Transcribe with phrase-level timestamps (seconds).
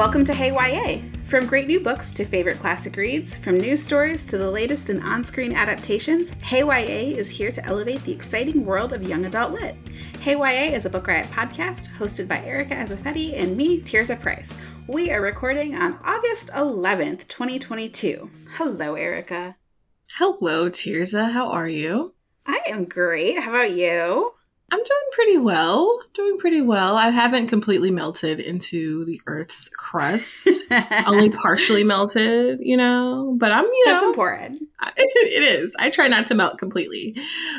[0.00, 1.02] Welcome to Hey YA.
[1.24, 5.02] From great new books to favorite classic reads, from news stories to the latest in
[5.02, 9.52] on screen adaptations, Hey YA is here to elevate the exciting world of young adult
[9.52, 9.76] lit.
[10.20, 14.56] Hey YA is a Book Riot podcast hosted by Erica Ezeifedi and me, Tirzah Price.
[14.86, 18.30] We are recording on August 11th, 2022.
[18.52, 19.56] Hello, Erica.
[20.16, 21.30] Hello, Tirzah.
[21.30, 22.14] How are you?
[22.46, 23.38] I am great.
[23.38, 24.32] How about you?
[24.72, 26.00] I'm doing pretty well.
[26.14, 26.96] Doing pretty well.
[26.96, 30.48] I haven't completely melted into the Earth's crust.
[31.06, 33.34] Only partially melted, you know.
[33.36, 34.62] But I'm, you That's know, important.
[34.96, 35.74] it is.
[35.78, 37.16] I try not to melt completely.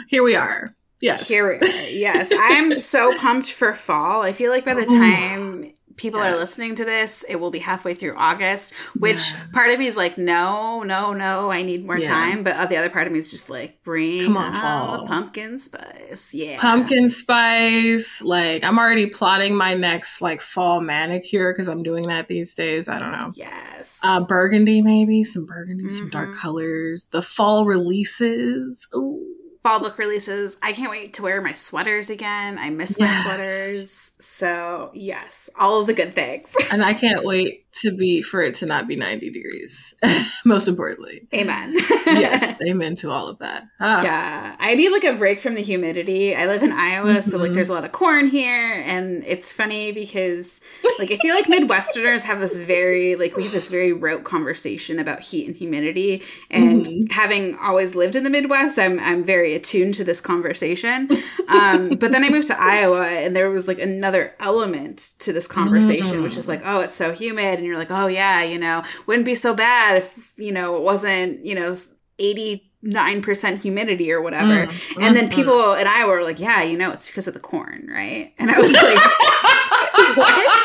[0.08, 0.74] Here we are.
[1.02, 1.28] Yes.
[1.28, 1.72] Here we are.
[1.90, 2.32] Yes.
[2.34, 4.22] I'm so pumped for fall.
[4.22, 7.94] I feel like by the time people are listening to this, it will be halfway
[7.94, 9.52] through August, which Yes.
[9.54, 12.08] part of me is like, no, no, no, I need more Yeah.
[12.08, 12.44] time.
[12.44, 14.98] But the other part of me is just like, bring Come on, fall.
[15.00, 16.34] the pumpkin spice.
[16.34, 16.60] Yeah.
[16.60, 18.22] Pumpkin spice.
[18.22, 22.88] Like I'm already plotting my next like fall manicure because I'm doing that these days.
[22.88, 23.32] I don't know.
[23.36, 24.02] Yes.
[24.06, 26.36] Uh, burgundy, maybe some burgundy, some dark Mhm.
[26.38, 27.08] colors.
[27.12, 28.88] The fall releases.
[28.96, 29.31] Ooh.
[29.64, 30.58] Fall book releases.
[30.62, 32.58] I can't wait to wear my sweaters again.
[32.58, 34.12] I miss my sweaters.
[34.20, 36.56] So, yes, all of the good things.
[36.72, 39.94] and I can't wait to be for it to not be 90 degrees.
[40.46, 41.28] Most importantly.
[41.34, 41.74] Amen.
[42.06, 43.64] Yes, amen to all of that.
[43.80, 46.36] Ah, Yeah, I need like a break from the humidity.
[46.36, 47.56] I live in Iowa, so like Mhm.
[47.56, 50.62] there's a lot of corn here, and it's funny because
[51.00, 55.00] like I feel like Midwesterners have this very like we have this very rote conversation
[55.00, 57.12] about heat and humidity, and Mhm.
[57.12, 61.10] having always lived in the Midwest, I'm I'm very attuned to this conversation.
[61.48, 65.48] Um, but then I moved to Iowa, and there was like another element to this
[65.48, 68.84] conversation, which is like, oh, it's so humid, and you're like, oh yeah, you know,
[69.06, 71.74] wouldn't be so bad if you know it wasn't you know
[72.20, 74.66] eighty nine percent humidity or whatever.
[74.66, 77.36] Mm, And then mm, people in Iowa were like, yeah, you know, it's because of
[77.36, 78.34] the corn, right?
[78.40, 78.72] And I was
[80.08, 80.58] like, what?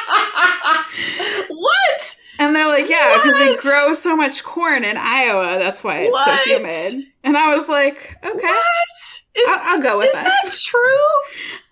[1.49, 2.17] what?
[2.39, 5.59] And they're like, yeah, because we grow so much corn in Iowa.
[5.59, 6.41] That's why it's What?
[6.41, 7.07] so humid.
[7.25, 9.21] And I was like, okay, What?
[9.35, 10.63] Is, I'll, I'll go with is that this.
[10.67, 10.81] true?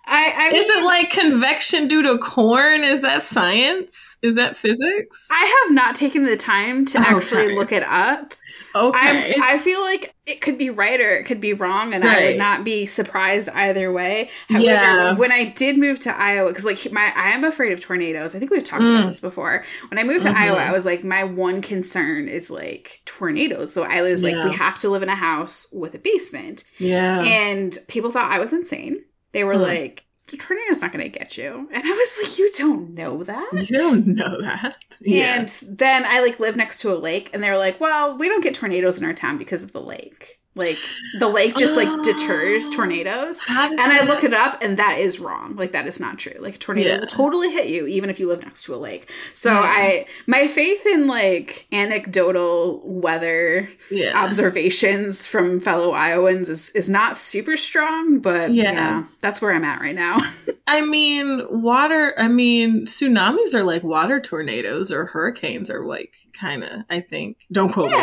[0.07, 2.83] I, I Is it like convection due to corn?
[2.83, 4.14] Is that science?
[4.25, 5.27] Is that physics?
[5.31, 8.33] I have not taken the time to actually look it up.
[8.75, 9.33] okay.
[9.35, 12.25] I'm, I feel like it could be right or it could be wrong, and I
[12.25, 14.29] would not be surprised either way.
[14.49, 15.13] However, Yeah.
[15.15, 18.35] when I did move to Iowa, because like my I am afraid of tornadoes.
[18.35, 19.07] I think we've talked about Mm.
[19.07, 19.63] this before.
[19.89, 20.35] When I moved to Mhm.
[20.35, 23.71] Iowa, I was like, my one concern is like tornadoes.
[23.73, 27.21] So I was like, we have to live in a house with a basement, yeah.
[27.23, 29.03] and people thought I was insane.
[29.31, 29.61] They were Hmm.
[29.61, 30.04] like.
[30.27, 31.69] The tornado's not going to get you.
[31.71, 33.49] And I was like, you don't know that?
[33.53, 34.77] you don't know that.
[35.01, 35.39] Yeah.
[35.41, 38.41] And then I like live next to a lake, and they're like, "Well, we don't
[38.41, 40.39] get tornadoes in our town because of the lake.
[40.55, 40.77] Like
[41.19, 42.71] the lake just like deters Oh.
[42.75, 45.55] tornadoes." And I look it up, and that is wrong.
[45.55, 46.33] Like that is not true.
[46.39, 46.99] Like a tornado Yeah.
[46.99, 49.11] will totally hit you, even if you live next to a lake.
[49.33, 49.59] So Yeah.
[49.63, 54.17] I, my faith in like anecdotal weather yeah.
[54.23, 58.71] observations from fellow Iowans is is not super strong, but Yeah.
[58.71, 60.19] yeah, that's where I'm at right now.
[60.67, 66.63] I mean, water, I mean, tsunamis are like water tornadoes or hurricanes are like kind
[66.63, 67.37] of, I think.
[67.51, 67.97] Don't quote me.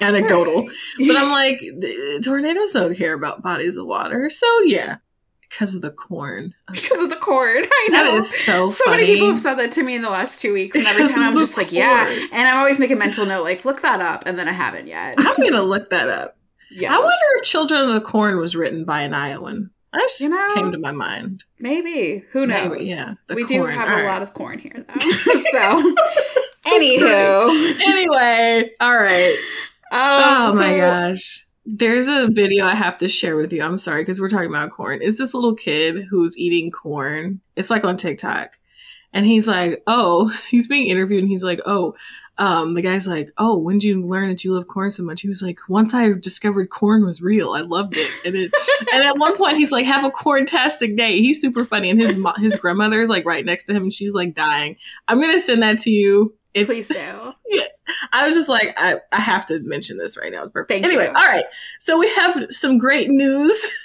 [0.00, 0.66] Anecdotal.
[0.66, 0.76] right.
[1.06, 1.60] But I'm like,
[2.22, 4.30] tornadoes don't care about bodies of water.
[4.30, 4.96] So yeah,
[5.40, 6.54] because of the corn.
[6.72, 7.64] because of the corn.
[7.64, 8.04] I know.
[8.04, 9.02] That is so, so funny.
[9.02, 11.22] many people have said that to me in the last two weeks, and every time
[11.22, 12.08] I'm just like, yeah.
[12.08, 14.86] And I'm always making a mental note, like, look that up, and then I haven't
[14.86, 15.14] yet.
[15.18, 16.36] I'm going to look that up.
[16.70, 16.90] Yes.
[16.94, 19.70] I wonder if Children of the Corn was written by an Iowan.
[19.92, 21.44] That just You know, came to my mind.
[21.58, 22.70] maybe who knows?
[22.70, 24.06] Maybe, yeah, we do have all a right.
[24.06, 25.00] lot of corn here, though.
[25.00, 25.94] so,
[26.66, 29.36] anywho, Anyway, all right.
[29.90, 29.98] um,
[30.52, 31.46] Oh my so- gosh.
[31.64, 33.62] There's a video I have to share with you.
[33.62, 34.98] I'm sorry because we're talking about corn.
[35.00, 37.40] It's this little kid who's eating corn.
[37.54, 38.58] It's like on TikTok.
[39.12, 41.94] And he's like, oh, he's being interviewed and he's like, oh,
[42.38, 45.20] um, the guy's like, oh, when did you learn that you love corn so much?
[45.20, 48.10] He was like, once I discovered corn was real, I loved it.
[48.26, 48.52] And it,
[48.92, 51.18] and at one point he's like, have a corn-tastic day.
[51.20, 51.90] He's super funny.
[51.90, 54.76] And his his grandmother is like right next to him and she's like dying.
[55.06, 56.34] I'm going to send that to you.
[56.54, 57.32] It's, Please do.
[57.48, 57.64] Yeah.
[58.12, 60.42] I was just like, I, I have to mention this right now.
[60.44, 60.70] It's perfect.
[60.70, 61.08] Thank anyway, you.
[61.14, 61.44] all right.
[61.80, 63.70] So we have some great news.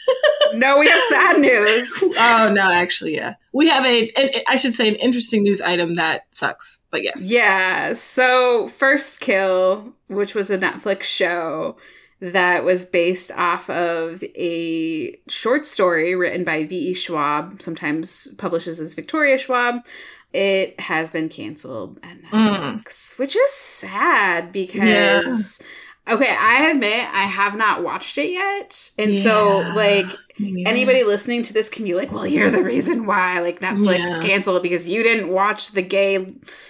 [0.54, 1.92] No, we have sad news.
[2.18, 4.44] oh no, actually, yeah, we have a, a.
[4.50, 7.92] I should say an interesting news item that sucks, but yes, Yeah.
[7.92, 11.76] So, First Kill, which was a Netflix show
[12.22, 16.94] that was based off of a short story written by V.E.
[16.94, 19.86] Schwab, sometimes publishes as Victoria Schwab.
[20.34, 22.54] It has been canceled at Mm.
[22.54, 25.62] Netflix, which is sad because
[26.10, 28.92] Okay, I admit I have not watched it yet.
[28.98, 30.06] And yeah, so like
[30.40, 34.26] anybody listening to this can be like, "Well, you're the reason why like Netflix yeah.
[34.26, 36.26] canceled because you didn't watch the gay,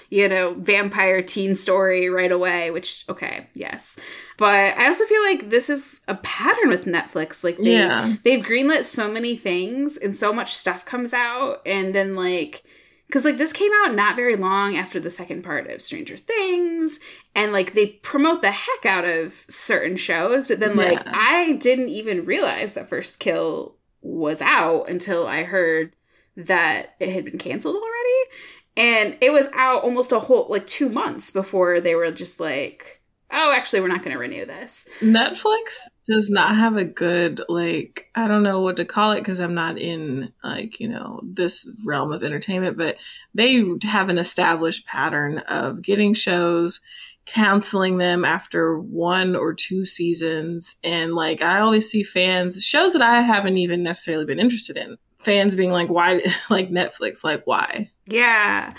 [0.10, 4.00] you know, vampire teen story right away." Which okay, yes.
[4.38, 7.44] But I also feel like this is a pattern with Netflix.
[7.44, 8.15] Like they yeah.
[8.24, 12.63] they've greenlit so many things and so much stuff comes out and then like
[13.07, 17.00] because like this came out not very long after the second part of stranger things
[17.36, 21.12] and like they promote the heck out of certain shows but then like yeah.
[21.13, 25.94] i didn't even realize that first kill was out until i heard
[26.36, 28.31] that it had been canceled already
[28.75, 32.96] and it was out almost a whole like two months before they were just like
[33.31, 34.89] oh, actually, we're not going to renew this.
[35.00, 39.39] Netflix does not have a good, like, I don't know what to call it because
[39.39, 42.97] I'm not in, like, you know, this realm of entertainment, but
[43.33, 46.79] they have an established pattern of getting shows,
[47.25, 50.75] canceling them after one or two seasons.
[50.83, 54.97] And, like, I always see fans, shows that I haven't even necessarily been interested in,
[55.19, 57.89] fans being like, why, like, Netflix, like, why?
[58.06, 58.74] Yeah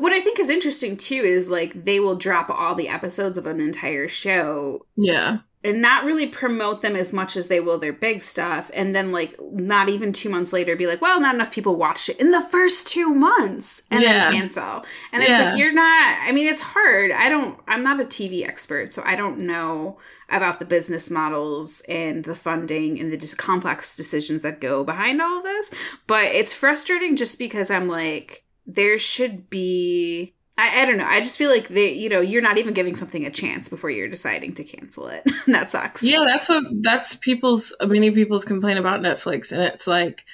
[0.00, 3.46] what I think is interesting too is like they will drop all the episodes of
[3.46, 4.86] an entire show.
[4.96, 5.38] Yeah.
[5.62, 8.70] And not really promote them as much as they will their big stuff.
[8.72, 12.08] And then, like, not even two months later, be like, well, not enough people watched
[12.08, 14.30] it in the first two months and yeah.
[14.30, 14.86] then cancel.
[15.12, 17.10] And it's like, you're not, I mean, it's hard.
[17.10, 19.98] I don't, I'm not a TV expert, so I don't know
[20.30, 25.20] about the business models and the funding and the just complex decisions that go behind
[25.20, 25.70] all of this.
[26.06, 31.06] But it's frustrating just because I'm like, there should be I, I, don't know.
[31.06, 33.88] I just feel like they, you know, you're not even giving something a chance before
[33.88, 35.26] you're deciding to cancel it.
[35.46, 36.02] that sucks.
[36.02, 40.26] Yeah, that's what that's people's many people's complaint about Netflix, and it's like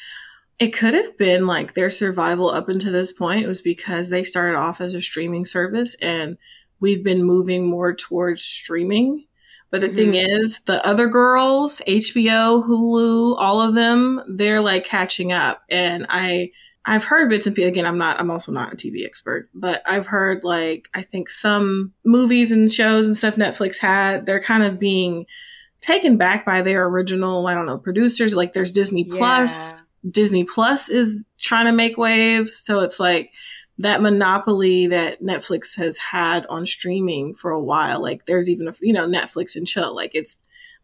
[0.59, 4.57] it could have been like their survival up until this point was because they started
[4.57, 6.39] off as a streaming service, and
[6.81, 9.27] we've been moving more towards streaming.
[9.71, 9.97] But the mm-hmm.
[9.97, 16.07] thing is, the other girls, HBO, Hulu, all of them, they're like catching up, and
[16.09, 16.51] I
[16.89, 17.71] I've heard bits and pieces.
[17.71, 18.21] Again, I'm not.
[18.21, 22.71] I'm also not a TV expert, but I've heard like I think some movies and
[22.71, 24.25] shows and stuff Netflix had.
[24.25, 25.27] They're kind of being
[25.81, 27.49] taken back by their original.
[27.49, 28.35] I don't know producers.
[28.35, 29.73] Like there's Disney Plus.
[29.73, 29.81] Yeah.
[30.09, 33.33] Disney Plus is trying to make waves, so it's like
[33.79, 38.01] that monopoly that Netflix has had on streaming for a while.
[38.01, 39.95] Like there's even a you know Netflix and chill.
[39.95, 40.37] Like it's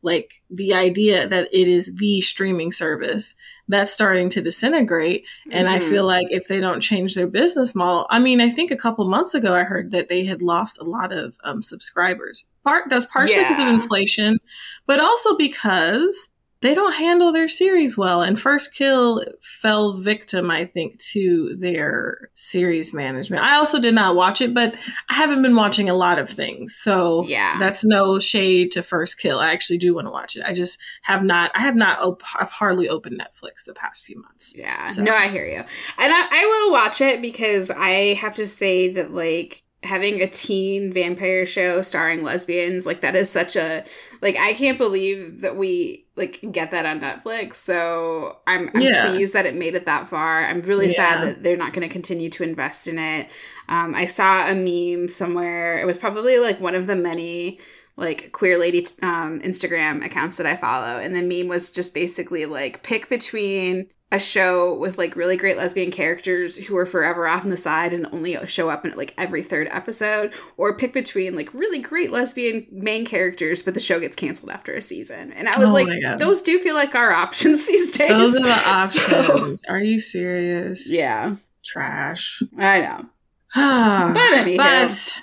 [0.02, 3.34] like the idea that it is the streaming service
[3.69, 5.25] that's starting to disintegrate.
[5.50, 5.76] And mm-hmm.
[5.76, 8.76] i feel like if they don't change their business model i mean i think a
[8.76, 12.44] couple months ago i heard that they had lost a lot of um, subscribers.
[12.64, 14.38] Part that's partially because of inflation
[14.87, 16.28] but also because
[16.62, 18.22] they don't handle their series well.
[18.22, 23.42] And First Kill fell victim, I think, to their series management.
[23.42, 24.76] I also did not watch it, but
[25.10, 26.76] I haven't been watching a lot of things.
[26.76, 29.40] So yeah, that's no shade to First Kill.
[29.40, 30.44] I actually do want to watch it.
[30.46, 34.20] I just have not, I have not, op- I've hardly opened Netflix the past few
[34.22, 34.54] months.
[34.56, 34.86] Yeah.
[34.86, 35.02] So.
[35.02, 35.58] No, I hear you.
[35.58, 35.66] And
[35.98, 40.92] I, I will watch it because I have to say that, like, having a teen
[40.92, 43.84] vampire show starring lesbians like that is such a
[44.20, 47.54] like i can't believe that we like get that on netflix.
[47.54, 49.08] So i'm, I'm yeah.
[49.08, 50.44] pleased that it made it that far.
[50.44, 50.92] I'm really yeah.
[50.92, 53.28] sad that they're not going to continue to invest in it.
[53.68, 55.78] Um, i saw a meme somewhere.
[55.78, 57.58] It was probably like one of the many
[57.96, 60.98] like queer lady um, instagram accounts that i follow.
[60.98, 65.56] And the meme was just basically like pick between a show with like really great
[65.56, 69.14] lesbian characters who are forever off on the side and only show up in like
[69.16, 73.98] every third episode, or pick between like really great lesbian main characters, but the show
[73.98, 75.32] gets canceled after a season.
[75.32, 78.10] And I was oh like, those do feel like our options these days.
[78.10, 79.62] Those are the options.
[79.62, 80.90] So, are you serious?
[80.90, 81.36] Yeah.
[81.64, 82.42] Trash.
[82.58, 83.06] I know.
[83.54, 84.58] but anyway.
[84.58, 85.19] But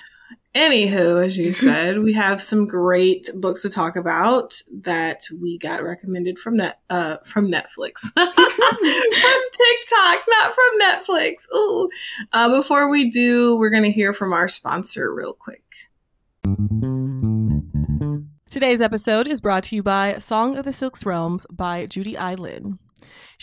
[0.54, 5.82] Anywho, as you said, we have some great books to talk about that we got
[5.82, 8.00] recommended from net uh from Netflix.
[8.14, 8.26] from
[8.76, 11.34] TikTok, not from Netflix.
[11.54, 11.88] Ooh.
[12.32, 15.62] Uh, before we do, we're gonna hear from our sponsor real quick.
[18.50, 22.34] Today's episode is brought to you by Song of the Six Realms by Judy I.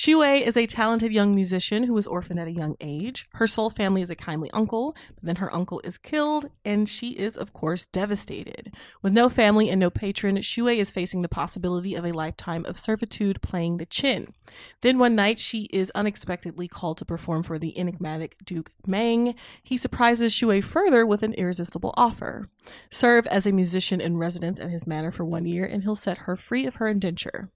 [0.06, 0.16] Lin.
[0.16, 3.28] Xue is a talented young musician who was orphaned at a young age.
[3.34, 7.12] Her sole family is a kindly uncle, but then her uncle is killed, and she
[7.12, 8.74] is, of course, devastated.
[9.02, 12.78] With no family and no patron, Xue is facing the possibility of a lifetime of
[12.78, 14.34] servitude playing the qin.
[14.82, 19.34] Then one night, she is unexpectedly called to perform for the enigmatic Duke Meng.
[19.64, 22.50] He surprises Xue further with an irresistible offer.
[22.92, 26.20] Serve as a musician in residence at his manor for one year, and he'll set
[26.20, 27.50] her free of her indenture.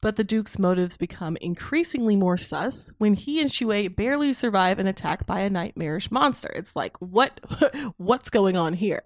[0.00, 4.86] But the Duke's motives become increasingly more sus when he and Xue barely survive an
[4.86, 6.48] attack by a nightmarish monster.
[6.54, 7.40] It's like, what
[7.96, 9.02] what's going on here?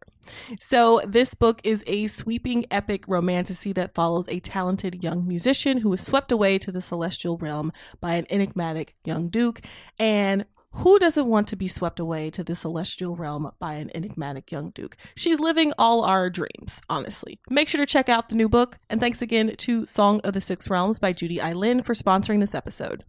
[0.60, 5.92] So, this book is a sweeping epic romantasy that follows a talented young musician who
[5.92, 9.60] is swept away to the celestial realm by an enigmatic young duke
[9.98, 14.52] and who doesn't want to be swept away to the celestial realm by an enigmatic
[14.52, 14.96] young duke?
[15.16, 17.40] She's living all our dreams, honestly.
[17.48, 20.40] Make sure to check out the new book, and thanks again to Song of the
[20.40, 21.52] Six Realms by Judy I.
[21.52, 23.04] Lin for sponsoring this episode.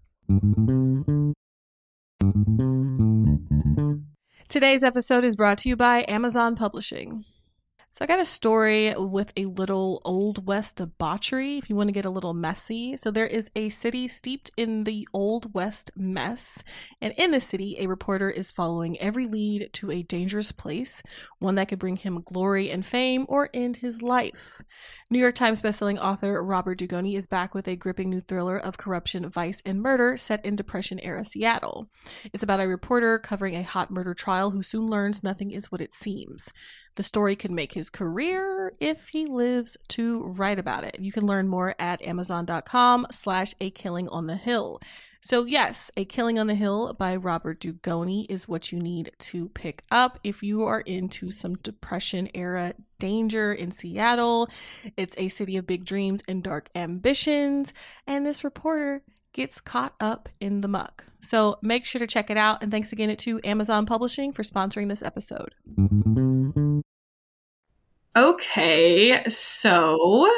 [4.50, 7.26] Today's episode is brought to you by Amazon Publishing.
[7.94, 11.94] So I got a story with a little Old West debauchery if you want to
[11.94, 12.96] get a little messy.
[12.96, 16.64] So there is a city steeped in the Old West mess.
[17.02, 21.04] And in the city, a reporter is following every lead to a dangerous place,
[21.40, 24.62] one that could bring him glory and fame or end his life.
[25.12, 28.78] New York Times bestselling author Robert Dugoni is back with a gripping new thriller of
[28.78, 31.90] corruption, vice, and murder set in Depression era Seattle.
[32.32, 35.82] It's about a reporter covering a hot murder trial who soon learns nothing is what
[35.82, 36.54] it seems.
[36.96, 40.96] The story could make his career if he lives to write about it.
[40.98, 44.80] You can learn more at amazon.com slash a killing on the hill.
[45.24, 49.50] So, yes, A Killing on the Hill by Robert Dugoni is what you need to
[49.50, 54.50] pick up if you are into some Depression era danger in Seattle.
[54.98, 57.72] It's a city of big dreams and dark ambitions,
[58.08, 61.06] and this reporter gets caught up in the muck.
[61.20, 64.90] So, make sure to check it out, and thanks again to Amazon Publishing for sponsoring
[64.90, 65.54] this episode.
[68.16, 70.34] Okay, so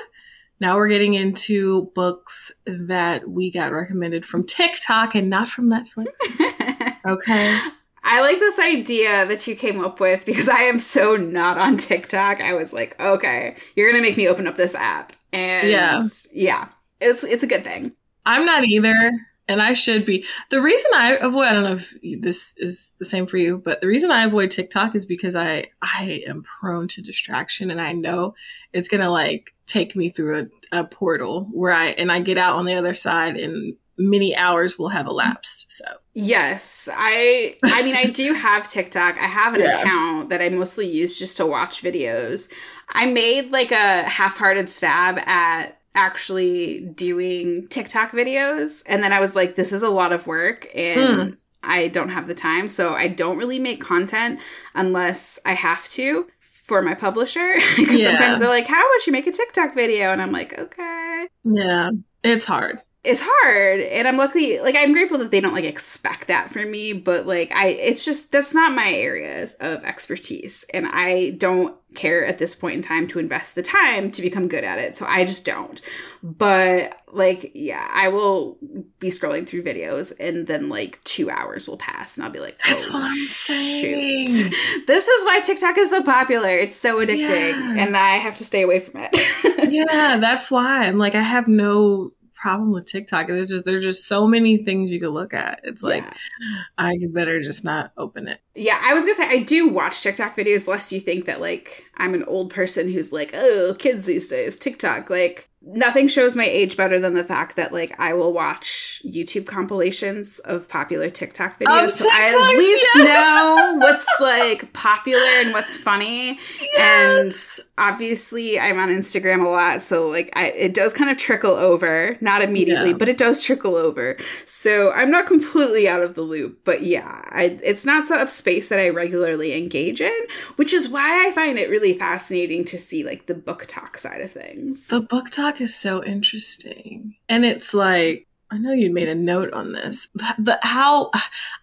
[0.60, 6.08] now we're getting into books that we got recommended from TikTok and not from Netflix.
[7.06, 7.60] Okay.
[8.06, 11.76] I like this idea that you came up with because I am so not on
[11.78, 12.40] TikTok.
[12.42, 16.02] I was like, okay, you're gonna make me open up this app, and Yeah.
[16.34, 16.70] yeah,
[17.02, 17.94] it's it's a good thing.
[18.26, 19.12] I'm not either,
[19.50, 20.26] and I should be.
[20.50, 23.82] The reason I avoid, I don't know if this is the same for you, but
[23.82, 27.92] the reason I avoid TikTok is because I I am prone to distraction, and I
[27.92, 28.34] know
[28.72, 32.56] it's gonna like take me through a, a portal where I and I get out
[32.56, 35.72] on the other side, and many hours will have elapsed.
[35.72, 39.18] So Yes, I I mean I do have TikTok.
[39.18, 39.80] I have an Yeah.
[39.82, 42.52] account that I mostly use just to watch videos.
[42.90, 49.36] I made like a half-hearted stab at actually doing TikTok videos and then I was
[49.36, 51.34] like this is a lot of work and hmm.
[51.64, 54.40] I don't have the time, so I don't really make content
[54.76, 56.28] unless I have to
[56.64, 58.06] for my publisher because Yeah.
[58.08, 61.92] sometimes they're like how would you make a TikTok video and I'm like okay yeah,
[62.24, 62.82] it's hard.
[63.04, 66.72] it's hard and i'm lucky like i'm grateful that they don't like expect that from
[66.72, 71.76] me but like i it's just that's not my areas of expertise and i don't
[71.96, 74.96] care at this point in time to invest the time to become good at it
[74.96, 75.82] so i just don't
[76.22, 78.58] but like yeah i will
[79.00, 82.60] be scrolling through videos and then like two hours will pass and i'll be like
[82.68, 84.28] That's "Oh, what I'm saying.
[84.28, 84.54] shoot."
[84.88, 87.76] this is why tiktok is so popular it's so addicting Yeah.
[87.86, 89.10] and i have to stay away from it
[89.72, 92.12] yeah, that's why I'm like I have no
[92.44, 93.28] problem with TikTok.
[93.28, 95.62] There's just there's just so many things you could look at.
[95.64, 96.58] It's like Yeah.
[96.78, 98.42] I better just not open it.
[98.54, 101.86] Yeah, I was gonna say I do watch TikTok videos, lest you think that like
[101.96, 105.10] I'm an old person who's like, oh, kids these days, TikTok.
[105.10, 109.46] Like nothing shows my age better than the fact that like I will watch YouTube
[109.46, 113.06] compilations of popular TikTok videos, Of so I at least yes.
[113.06, 116.38] know what's like popular and what's funny.
[116.74, 117.60] Yes.
[117.78, 121.52] And obviously, I'm on Instagram a lot, so like I, it does kind of trickle
[121.54, 122.98] over, not immediately, Yeah.
[122.98, 124.18] but it does trickle over.
[124.46, 128.70] So I'm not completely out of the loop, but yeah, I, it's not a space
[128.70, 130.14] that I regularly engage in,
[130.58, 134.22] which is why I find it really fascinating to see like the book talk side
[134.22, 134.88] of things.
[134.88, 137.16] The book talk is so interesting.
[137.30, 140.08] And it's like I know you made a note on this.
[140.38, 141.10] but how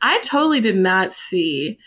[0.02, 1.78] I totally did not see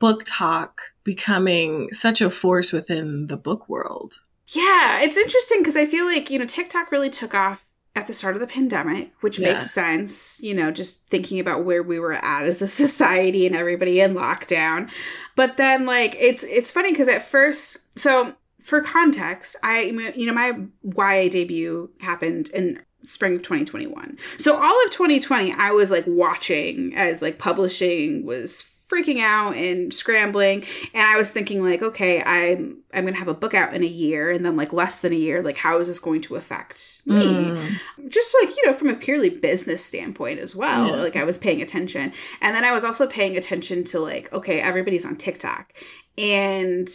[0.00, 4.20] book talk becoming such a force within the book world.
[4.48, 8.12] Yeah, it's interesting because I feel like, you know, TikTok really took off at the
[8.14, 9.52] start of the pandemic, which Yeah.
[9.52, 13.54] makes sense, you know, just thinking about where we were at as a society and
[13.56, 14.90] everybody in lockdown.
[15.36, 18.34] But then like it's it's funny because at first so
[18.68, 19.82] for context, I
[20.16, 24.18] you know my YA debut happened in spring of 2021.
[24.38, 29.92] So all of 2020 I was like watching as like publishing was freaking out and
[29.92, 33.74] scrambling and I was thinking like okay, I'm I'm going to have a book out
[33.74, 36.22] in a year and then like less than a year like how is this going
[36.22, 37.14] to affect me?
[37.24, 37.78] Mm.
[38.08, 41.02] just like you know from a purely business standpoint as well Yeah.
[41.02, 44.58] like i was paying attention and then i was also paying attention to like okay
[44.60, 45.72] everybody's on tiktok
[46.16, 46.88] and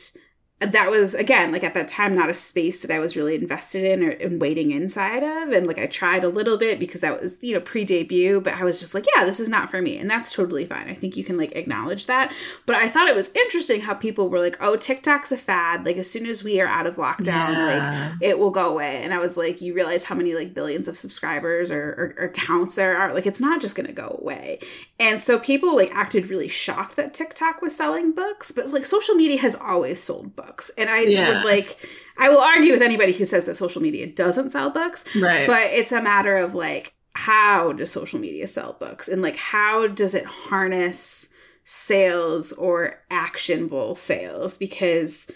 [0.66, 3.84] that was again like at that time not a space that I was really invested
[3.84, 5.50] in or in waiting inside of.
[5.50, 8.64] And like I tried a little bit because that was you know pre-debut but I
[8.64, 9.98] was just like yeah this is not for me.
[9.98, 10.90] And that's totally fine.
[10.90, 12.34] I think you can like acknowledge that.
[12.66, 15.86] But I thought it was interesting how people were like oh TikTok's a fad.
[15.86, 18.12] Like as soon as we are out of lockdown Yeah.
[18.12, 19.02] like it will go away.
[19.04, 22.26] And I was like you realize how many like billions of subscribers or, or, or
[22.28, 23.14] accounts there are?
[23.14, 24.60] Like it's not just gonna go away.
[25.00, 29.16] And so people like acted really shocked that TikTok was selling books, but like social
[29.16, 30.53] media has always sold books.
[30.78, 31.30] And I Yeah.
[31.30, 31.78] would like
[32.18, 35.48] I will argue with anybody who says that social media doesn't sell books, Right.
[35.48, 39.88] but it's a matter of like how does social media sell books and like how
[39.88, 41.34] does it harness
[41.64, 45.32] sales or actionable sales because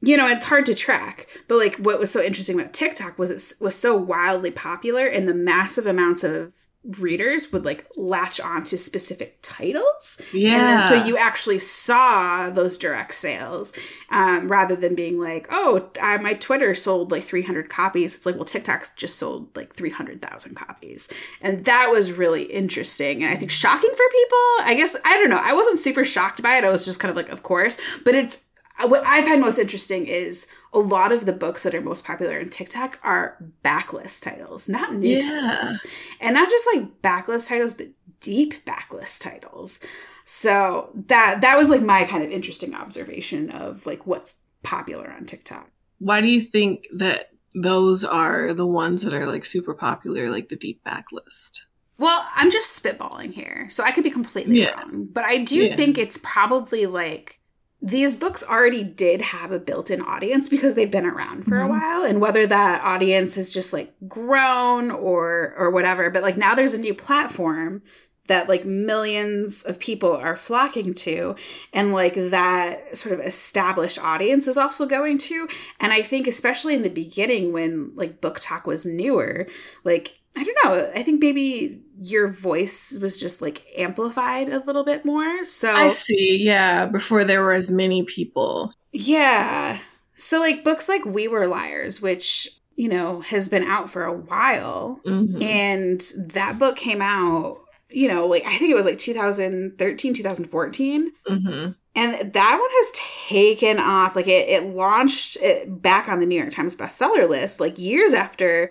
[0.00, 3.30] you know it's hard to track but like what was so interesting about tiktok was
[3.30, 6.52] it was so wildly popular and the massive amounts of
[6.98, 10.54] readers would like latch onto specific titles yeah.
[10.54, 13.74] and then so you actually saw those direct sales
[14.10, 18.14] um, rather than being like, oh, uh, my Twitter sold like 300 copies.
[18.14, 21.08] It's like, well, TikTok's just sold like 300,000 copies.
[21.40, 23.22] And that was really interesting.
[23.22, 24.38] And I think shocking for people.
[24.62, 25.40] I guess, I don't know.
[25.42, 26.64] I wasn't super shocked by it.
[26.64, 27.80] I was just kind of like, of course.
[28.04, 28.44] But it's,
[28.86, 32.36] what I find most interesting is a lot of the books that are most popular
[32.38, 35.20] in TikTok are backlist titles, not new Yeah.
[35.58, 35.86] titles.
[36.20, 37.88] And not just like backlist titles, but
[38.20, 39.80] deep backlist titles.
[40.24, 45.24] So that that was like my kind of interesting observation of like what's popular on
[45.24, 45.70] TikTok.
[45.98, 50.48] Why do you think that those are the ones that are like super popular, like
[50.50, 51.62] the deep backlist?
[51.98, 54.70] Well, I'm just spitballing here, so I could be completely Yeah.
[54.72, 55.74] wrong, but I do Yeah.
[55.74, 57.39] think it's probably like
[57.82, 61.64] these books already did have a built-in audience because they've been around for Mhm.
[61.64, 66.36] a while and whether that audience is just like grown or or whatever but like
[66.36, 67.80] now there's a new platform
[68.26, 71.34] that like millions of people are flocking to
[71.72, 75.48] and like that sort of established audience is also going to
[75.80, 79.46] and i think especially in the beginning when like book talk was newer
[79.84, 84.84] like i don't know i think maybe your voice was just like amplified a little
[84.84, 86.42] bit more so I see.
[86.44, 86.86] Yeah.
[86.86, 88.72] Before there were as many people.
[88.92, 89.80] yeah.
[90.14, 94.12] So like books like We Were Liars, which, you know, has been out for a
[94.16, 95.00] while.
[95.06, 95.42] Mhm.
[95.42, 96.00] And
[96.34, 97.58] that book came out,
[97.90, 101.12] you know, like I think it was like 2013, 2014.
[101.28, 101.74] Mhm.
[101.96, 102.92] And that one has
[103.28, 104.14] taken off.
[104.14, 108.14] Like it, it launched it back on the New York Times bestseller list like years
[108.14, 108.70] after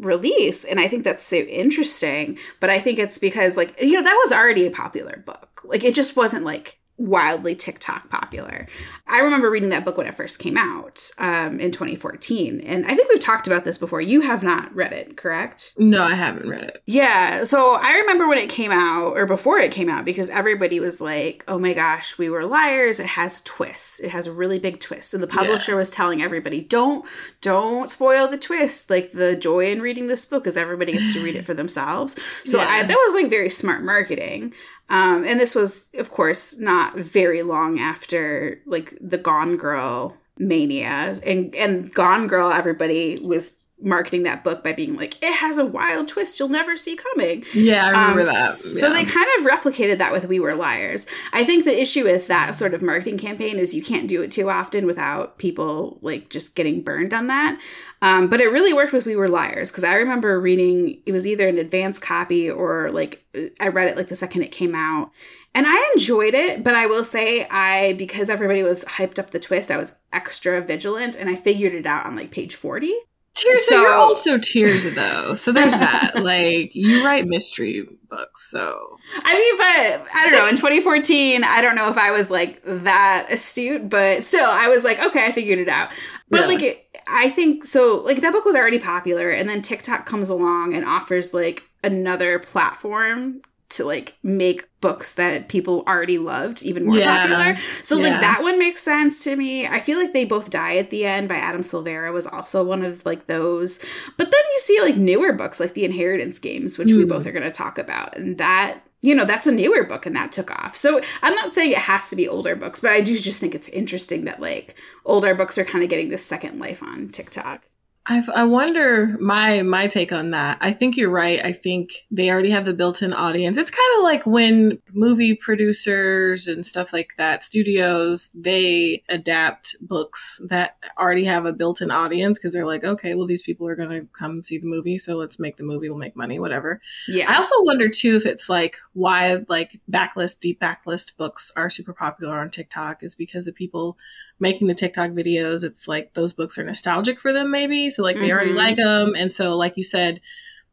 [0.00, 0.64] release.
[0.64, 2.38] And I think that's so interesting.
[2.60, 5.62] But I think it's because, like, you know, that was already a popular book.
[5.64, 8.68] Like it just wasn't like wildly TikTok popular.
[9.08, 12.60] I remember reading that book when it first came out um, in 2014.
[12.60, 14.00] And I think we've talked about this before.
[14.00, 15.74] You have not read it, correct?
[15.76, 16.82] No, I haven't read it.
[16.86, 17.42] Yeah.
[17.44, 21.00] So I remember when it came out, or before it came out, because everybody was
[21.00, 23.00] like, oh my gosh, we were liars.
[23.00, 23.98] It has twists.
[24.00, 25.14] It has a really big twist.
[25.14, 27.04] And the publisher was telling everybody, don't,
[27.40, 28.88] don't spoil the twist.
[28.88, 32.16] Like the joy in reading this book is everybody gets to read it for themselves.
[32.44, 34.54] So I, that was like very smart marketing.
[34.90, 41.14] Um, and this was, of course, not very long after like the Gone Girl mania,
[41.24, 45.64] and and Gone Girl, everybody was marketing that book by being like, it has a
[45.64, 47.44] wild twist you'll never see coming.
[47.54, 48.50] Yeah, I remember Um, that.
[48.52, 51.06] So they kind of replicated that with We Were Liars.
[51.32, 54.30] I think the issue with that sort of marketing campaign is you can't do it
[54.30, 57.60] too often without people like just getting burned on that.
[58.02, 61.26] Um, but it really worked with We Were Liars because I remember reading it was
[61.26, 63.24] either an advanced copy or like
[63.60, 65.10] I read it like the second it came out.
[65.56, 69.38] And I enjoyed it, but I will say I because everybody was hyped up the
[69.38, 72.92] twist, I was extra vigilant and I figured it out on like page 40.
[73.34, 73.64] Tears.
[73.66, 75.34] So, So- you're also Tears though.
[75.34, 76.12] So there's that.
[76.22, 80.46] like you write mystery books, so I mean, but I don't know.
[80.48, 84.84] In 2014, I don't know if I was like that astute, but still, I was
[84.84, 85.90] like, okay, I figured it out.
[86.30, 86.54] But Really?
[86.54, 88.02] like, it, I think so.
[88.04, 92.38] Like that book was already popular, and then TikTok comes along and offers like another
[92.38, 97.26] platform to like make books that people already loved even more Yeah.
[97.26, 97.56] popular.
[97.82, 98.10] So Yeah.
[98.10, 99.66] like that one makes sense to me.
[99.66, 102.84] I feel like they both die at the end by Adam Silvera was also one
[102.84, 103.78] of like those.
[104.16, 107.08] But then you see like newer books like The Inheritance Games, which we Mm.
[107.08, 110.16] both are going to talk about, and that you know that's a newer book and
[110.16, 110.74] that took off.
[110.76, 113.54] So I'm not saying it has to be older books, but I do just think
[113.54, 114.74] it's interesting that like
[115.04, 117.62] older books are kind of getting this second life on TikTok.
[118.06, 120.58] I I wonder my my take on that.
[120.60, 121.42] I think you're right.
[121.44, 123.56] I think they already have the built-in audience.
[123.56, 130.38] It's kind of like when movie producers and stuff like that, studios, they adapt books
[130.48, 133.88] that already have a built-in audience because they're like, okay, well these people are going
[133.88, 136.82] to come see the movie, so let's make the movie, we'll make money, whatever.
[137.08, 137.32] Yeah.
[137.32, 141.94] I also wonder too if it's like why like backlist, deep backlist books are super
[141.94, 143.96] popular on TikTok is because the people
[144.40, 147.90] making the TikTok videos, it's like those books are nostalgic for them, maybe.
[147.90, 148.56] So, like, they already Mhm.
[148.56, 149.14] like them.
[149.16, 150.20] And so, like you said,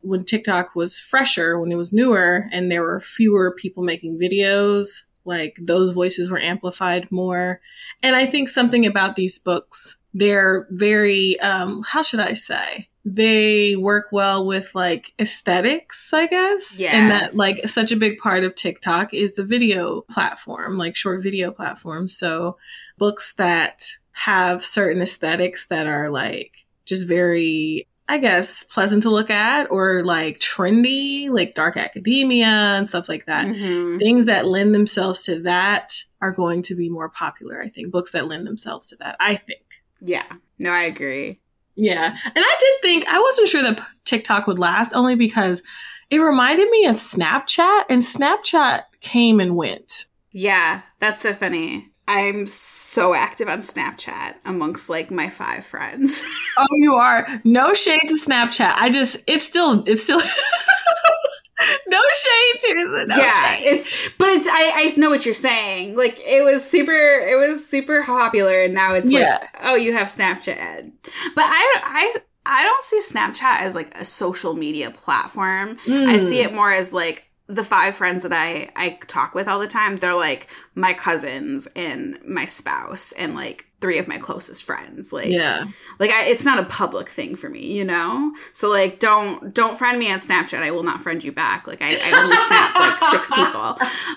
[0.01, 5.03] when TikTok was fresher, when it was newer, and there were fewer people making videos,
[5.25, 7.61] like those voices were amplified more.
[8.01, 12.89] And I think something about these books, they're very, um, how should I say?
[13.05, 16.79] They work well with like aesthetics, I guess.
[16.93, 21.23] And that like such a big part of TikTok is a video platform, like short
[21.23, 22.07] video platform.
[22.07, 22.57] So
[23.01, 29.29] books that have certain aesthetics that are like just very I guess pleasant to look
[29.29, 33.47] at or like trendy, like dark academia and stuff like that.
[33.47, 33.99] Mhm.
[33.99, 37.89] Things that lend themselves to that are going to be more popular, I think.
[37.89, 39.63] Books that lend themselves to that, I think.
[40.01, 40.29] Yeah.
[40.59, 41.39] No, I agree.
[41.77, 42.07] Yeah.
[42.25, 45.63] And I did think, I wasn't sure that TikTok would last only because
[46.09, 50.05] it reminded me of Snapchat and Snapchat came and went.
[50.33, 51.90] Yeah, that's so funny.
[52.19, 56.23] I'm so active on Snapchat amongst like my five friends.
[56.57, 57.25] Oh, you are.
[57.45, 58.73] No shade to Snapchat.
[58.75, 60.19] I just, it's still, it's still.
[61.87, 63.05] no shade, Teresa.
[63.07, 63.63] No yeah, shade.
[63.67, 65.95] it's but it's I I know what you're saying.
[65.95, 69.37] Like it was super it was super popular and now it's Yeah.
[69.41, 70.91] like oh you have Snapchat.
[71.35, 75.77] But I I I don't see Snapchat as like a social media platform.
[75.85, 76.19] I Mm.
[76.21, 79.67] see it more as like the five friends that I I talk with all the
[79.67, 79.95] time.
[79.97, 85.11] They're like my cousins and my spouse and like three of my closest friends.
[85.11, 85.65] Like Yeah.
[85.99, 89.75] like I, it's not a public thing for me you know so like don't don't
[89.77, 92.75] friend me on snapchat i will not friend you back like i, I only snap
[92.75, 93.61] like six people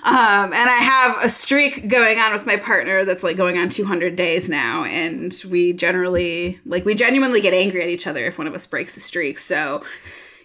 [0.05, 3.69] um and i have a streak going on with my partner that's like going on
[3.71, 8.37] 200 days now and we generally like we genuinely get angry at each other if
[8.39, 9.83] one of us breaks the streak so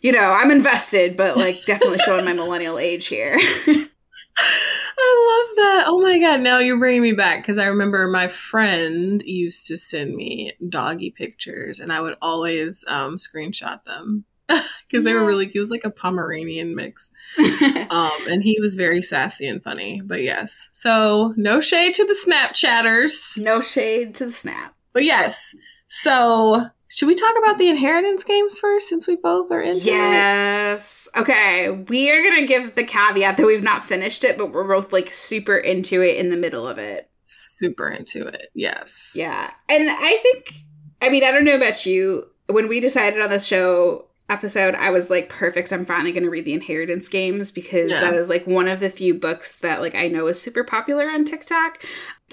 [0.02, 3.38] you know i'm invested but like definitely showing my millennial age here
[4.42, 5.84] I love that.
[5.88, 9.78] Oh my god, now you're bringing me back because I remember my friend used to
[9.78, 15.46] send me doggy pictures and I would always um, screenshot them because they were really
[15.46, 15.56] cute.
[15.58, 17.12] It was like a Pomeranian mix.
[17.90, 20.00] Um, and he was very sassy and funny.
[20.06, 23.38] But yes, so no shade to the Snapchatters.
[23.40, 25.56] no shade to the snap But yes,
[25.88, 29.86] so should we talk about the inheritance games first since we both are into it?
[29.86, 31.08] Yes.
[31.16, 31.70] Okay.
[31.70, 34.92] We are going to give the caveat that we've not finished it, but we're both
[34.92, 37.10] like super into it in the middle of it.
[37.22, 38.50] Super into it.
[38.56, 39.14] Yes.
[39.16, 39.54] Yeah.
[39.70, 40.64] And I think,
[41.02, 42.26] I mean, I don't know about you.
[42.48, 45.72] When we decided on this show episode, I was like, perfect.
[45.74, 48.02] I'm finally going to read the Inheritance Games because Yeah.
[48.02, 51.06] that is like one of the few books that like I know is super popular
[51.10, 51.84] on TikTok.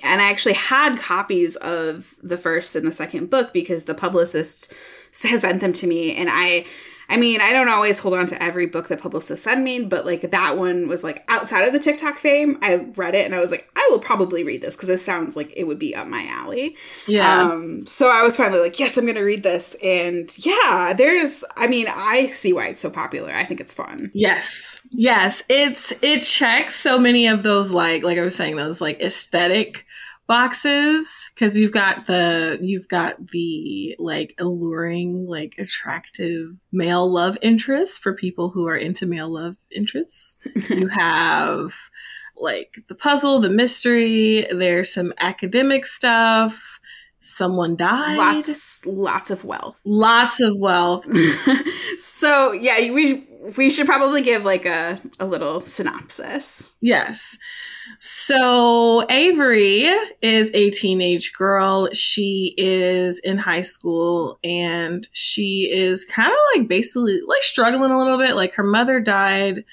[0.05, 4.73] And I actually had copies of the first and the second book because the publicist
[5.25, 6.15] has sent them to me.
[6.15, 6.67] And I,
[7.09, 10.05] I mean, I don't always hold on to every book that publicists send me, but
[10.05, 12.59] like that one was like outside of the TikTok fame.
[12.63, 15.37] I read it and I was like, I will probably read this because this sounds
[15.37, 16.77] like it would be up my alley.
[17.07, 17.43] Yeah.
[17.43, 19.77] Um, so I was finally like, yes, I'm going to read this.
[19.83, 23.33] And yeah, there's, I mean, I see why it's so popular.
[23.33, 24.11] I think it's fun.
[24.13, 24.81] Yes.
[24.91, 25.43] Yes.
[25.49, 29.87] It's it checks so many of those like like I was saying those like aesthetic
[30.27, 37.99] boxes cuz you've got the you've got the like alluring like attractive male love interests
[37.99, 40.37] for people who are into male love interests.
[40.69, 41.73] you have
[42.37, 46.79] like the puzzle, the mystery, there's some academic stuff.
[47.21, 48.19] Someone died.
[48.19, 49.81] Lots, lots of wealth.
[49.85, 51.07] lots of wealth.
[51.99, 56.75] so yeah, we we should probably give like a a little synopsis.
[56.81, 57.37] Yes.
[57.99, 59.87] So Avery
[60.23, 61.89] is a teenage girl.
[61.93, 67.99] She is in high school and she is kind of like basically like struggling a
[67.99, 68.37] little bit.
[68.37, 69.65] Like her mother died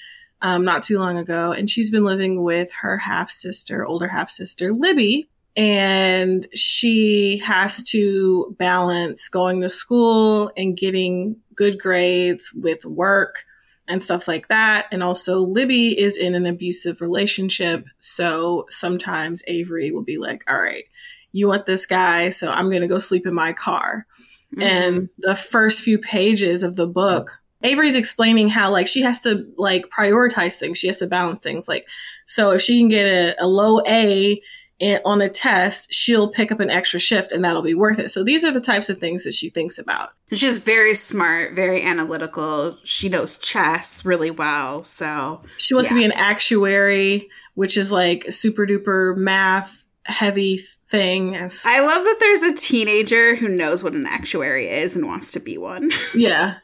[0.42, 4.30] um, not too long ago, and she's been living with her half sister, older half
[4.30, 5.30] sister, Libby.
[5.56, 13.46] And she has to balance going to school and getting good grades with work
[13.88, 14.88] and stuff like that.
[14.92, 17.86] And also, Libby is in an abusive relationship.
[18.00, 20.86] So sometimes Avery will be like, all right,
[21.32, 24.06] you want this guy, so I'm going to go sleep in my car.
[24.56, 24.62] Mm-hmm.
[24.62, 29.46] And the first few pages of the book, Avery's explaining how like she has to
[29.58, 30.78] like prioritize things.
[30.78, 31.68] She has to balance things.
[31.68, 31.88] Like,
[32.28, 34.40] so if she can get a, a low A
[35.06, 38.12] on a test, she'll pick up an extra shift and that'll be worth it.
[38.12, 40.12] So these are the types of things that she thinks about.
[40.30, 42.78] And she's very smart, very analytical.
[42.84, 44.84] She knows chess really well.
[44.84, 51.36] So She wants to be an actuary, which is like super duper math heavy thing.
[51.66, 55.40] I love that there's a teenager who knows what an actuary is and wants to
[55.40, 55.92] be one.
[56.16, 56.56] yeah.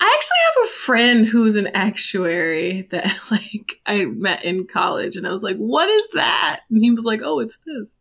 [0.00, 5.26] I actually have a friend who's an actuary that like I met in college and
[5.26, 7.98] I was like, "What is that?" And he was like, "Oh, it's this."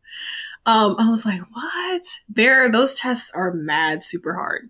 [0.65, 2.03] Um, I was like, what?
[2.27, 4.69] There, those tests are mad super hard.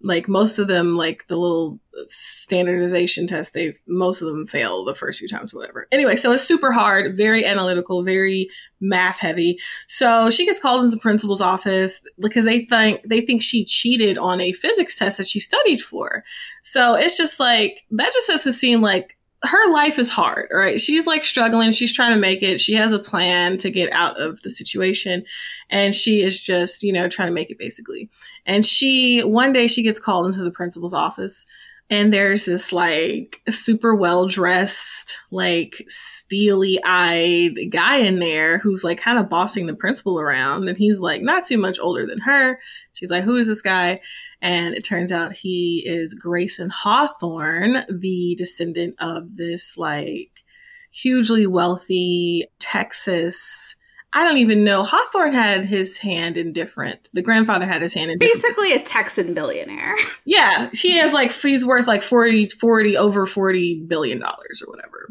[0.00, 1.78] Like most of them, like the little
[2.08, 5.86] standardization test, they've most of them fail the first few times, whatever.
[5.90, 8.48] Anyway, so it's super hard, very analytical, very
[8.80, 9.58] math heavy.
[9.86, 14.18] So she gets called into the principal's office because they think they think she cheated
[14.18, 16.24] on a physics test that she studied for.
[16.64, 20.80] So it's just like that just sets the scene like her life is hard, right?
[20.80, 21.70] She's like struggling.
[21.70, 22.60] She's trying to make it.
[22.60, 25.24] She has a plan to get out of the situation.
[25.70, 28.08] And she is just, you know, trying to make it basically.
[28.46, 31.46] And she, one day she gets called into the principal's office
[31.88, 38.98] and there's this like super well dressed, like steely eyed guy in there who's like
[38.98, 40.68] kind of bossing the principal around.
[40.68, 42.58] And he's like not too much older than her.
[42.92, 44.00] She's like, who is this guy?
[44.42, 50.42] And it turns out he is Grayson Hawthorne, the descendant of this like
[50.90, 53.76] hugely wealthy Texas
[54.16, 54.82] I don't even know.
[54.82, 57.10] Hawthorne had his hand in different.
[57.12, 59.94] The grandfather had his hand in basically a Texan billionaire.
[60.28, 65.08] Yeah, he has like he's worth like 40 40 over 40 billion dollars or whatever.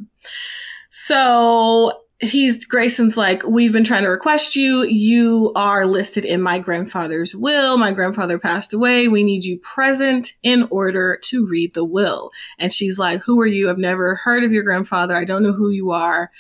[0.90, 4.84] So he's Grayson's like, we've been trying to request you.
[4.84, 7.78] You are listed in my grandfather's will.
[7.78, 9.08] My grandfather passed away.
[9.08, 12.32] We need you present in order to read the will.
[12.60, 13.70] And she's like, who are you?
[13.70, 15.16] I've never heard of your grandfather.
[15.16, 16.32] I don't know who you are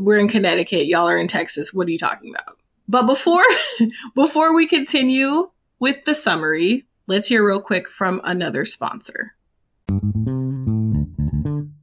[0.00, 1.72] we're in Connecticut, y'all are in Texas.
[1.72, 2.58] What are you talking about?
[2.88, 3.44] But before
[4.14, 9.34] before we continue with the summary, let's hear real quick from another sponsor.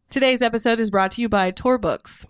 [0.10, 2.26] Today's episode is brought to you by Tor Books.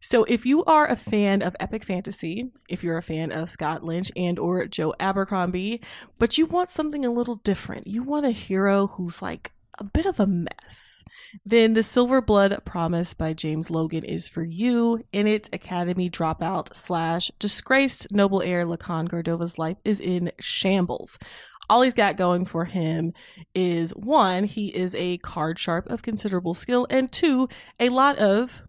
[0.00, 3.82] So if you are a fan of epic fantasy, if you're a fan of Scott
[3.82, 5.82] Lynch and or Joe Abercrombie,
[6.18, 10.06] but you want something a little different, you want a hero who's like a bit
[10.06, 11.04] of a mess,
[11.44, 15.04] then The Silver Blood Promise by James Logan is for you.
[15.12, 21.18] In it, Academy dropout slash disgraced noble heir Lukan Gardova's life is in shambles.
[21.70, 23.12] All he's got going for him
[23.54, 28.62] is one, he is a card sharp of considerable skill, and two, a lot of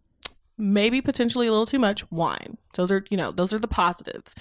[0.57, 2.57] maybe potentially a little too much wine.
[2.75, 4.35] So they're, you know, those are the positives.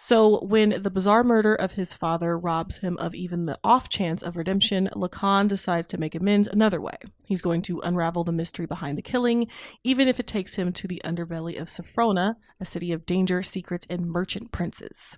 [0.00, 4.22] So, when the bizarre murder of his father robs him of even the off chance
[4.22, 6.94] of redemption, Lukan decides to make amends another way.
[7.26, 9.48] He's going to unravel the mystery behind the killing,
[9.82, 13.88] even if it takes him to the underbelly of Saphrona, a city of danger, secrets,
[13.90, 15.16] and merchant princes.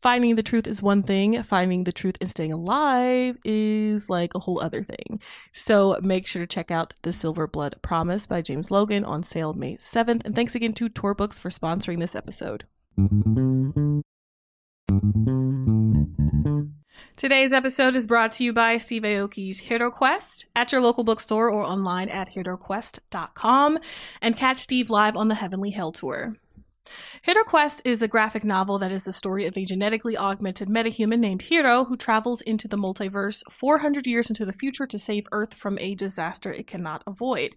[0.00, 4.40] Finding the truth is one thing, finding the truth and staying alive is like a
[4.40, 5.20] whole other thing.
[5.52, 9.52] So, make sure to check out The Silver Blood Promise by James Logan on sale
[9.52, 10.24] May 7th.
[10.24, 12.64] And thanks again to Tor Books for sponsoring this episode.
[17.16, 21.50] Today's episode is brought to you by Steve Aoki's Hero Quest at your local bookstore
[21.50, 23.78] or online at heroquest.com
[24.20, 26.36] and catch Steve live on the Heavenly Hell Tour.
[27.22, 31.20] Hero Quest is a graphic novel that is the story of a genetically augmented metahuman
[31.20, 35.54] named Hero who travels into the multiverse 400 years into the future to save Earth
[35.54, 37.54] from a disaster it cannot avoid.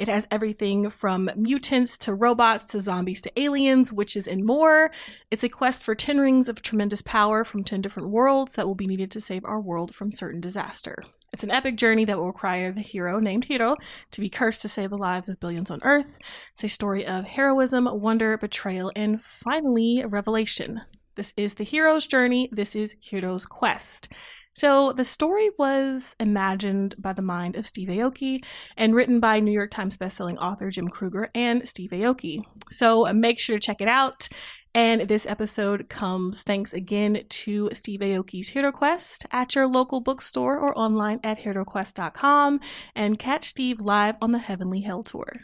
[0.00, 4.90] It has everything from mutants to robots to zombies to aliens, witches, and more.
[5.30, 8.74] It's a quest for 10 rings of tremendous power from 10 different worlds that will
[8.74, 11.04] be needed to save our world from certain disaster.
[11.34, 13.76] It's an epic journey that will require the hero, named Hero,
[14.12, 16.16] to be cursed to save the lives of billions on Earth.
[16.54, 20.80] It's a story of heroism, wonder, betrayal, and finally, revelation.
[21.16, 22.48] This is the hero's journey.
[22.50, 24.10] This is Hero's quest.
[24.54, 28.40] So the story was imagined by the mind of Steve Aoki
[28.76, 32.42] and written by New York Times bestselling author Jim Krueger and Steve Aoki.
[32.70, 34.28] So uh, make sure to check it out.
[34.74, 40.58] And this episode comes thanks again to Steve Aoki's Hero Quest at your local bookstore
[40.58, 42.60] or online at heroquest.com
[42.94, 45.40] and catch Steve live on the Heavenly Hell Tour.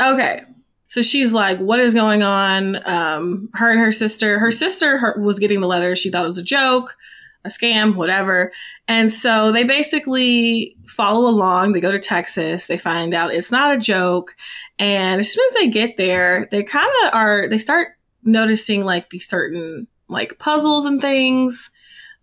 [0.00, 0.42] Okay,
[0.88, 4.38] so she's like, "What is going on?" Um, her and her sister.
[4.38, 5.94] Her sister her, was getting the letter.
[5.94, 6.96] She thought it was a joke,
[7.44, 8.52] a scam, whatever.
[8.88, 11.72] And so they basically follow along.
[11.72, 12.66] They go to Texas.
[12.66, 14.34] They find out it's not a joke.
[14.78, 17.48] And as soon as they get there, they kind of are.
[17.48, 17.88] They start
[18.24, 21.70] noticing like these certain like puzzles and things.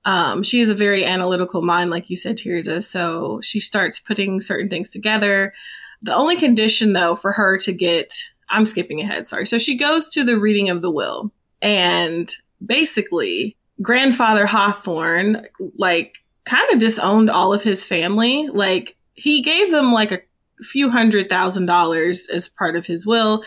[0.06, 2.84] Um, she has a very analytical mind, like you said, Tirzah.
[2.84, 5.54] So she starts putting certain things together.
[6.02, 8.14] The only condition, though, for her to get
[8.50, 9.46] I'm skipping ahead, sorry.
[9.46, 11.32] So she goes to the reading of the will,
[11.62, 12.32] and
[12.66, 18.48] basically, grandfather Hawthorne, like, kind of disowned all of his family.
[18.48, 20.20] Like, he gave them like a
[20.62, 23.44] few hundred thousand dollars as part of his will,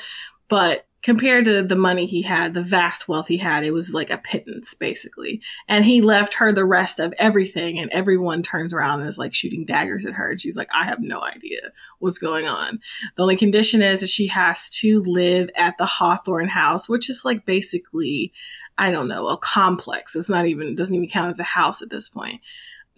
[0.48, 4.10] but compared to the money he had, the vast wealth he had, it was like
[4.10, 5.40] a pittance basically.
[5.68, 9.34] And he left her the rest of everything, and everyone turns around and is like
[9.34, 10.30] shooting daggers at her.
[10.30, 11.60] And she's like, I have no idea
[12.00, 12.80] what's going on.
[13.16, 17.24] The only condition is that she has to live at the Hawthorne house, which is
[17.24, 18.32] like basically,
[18.76, 20.16] I don't know, a complex.
[20.16, 22.40] It's not even, it doesn't even count as a house at this point.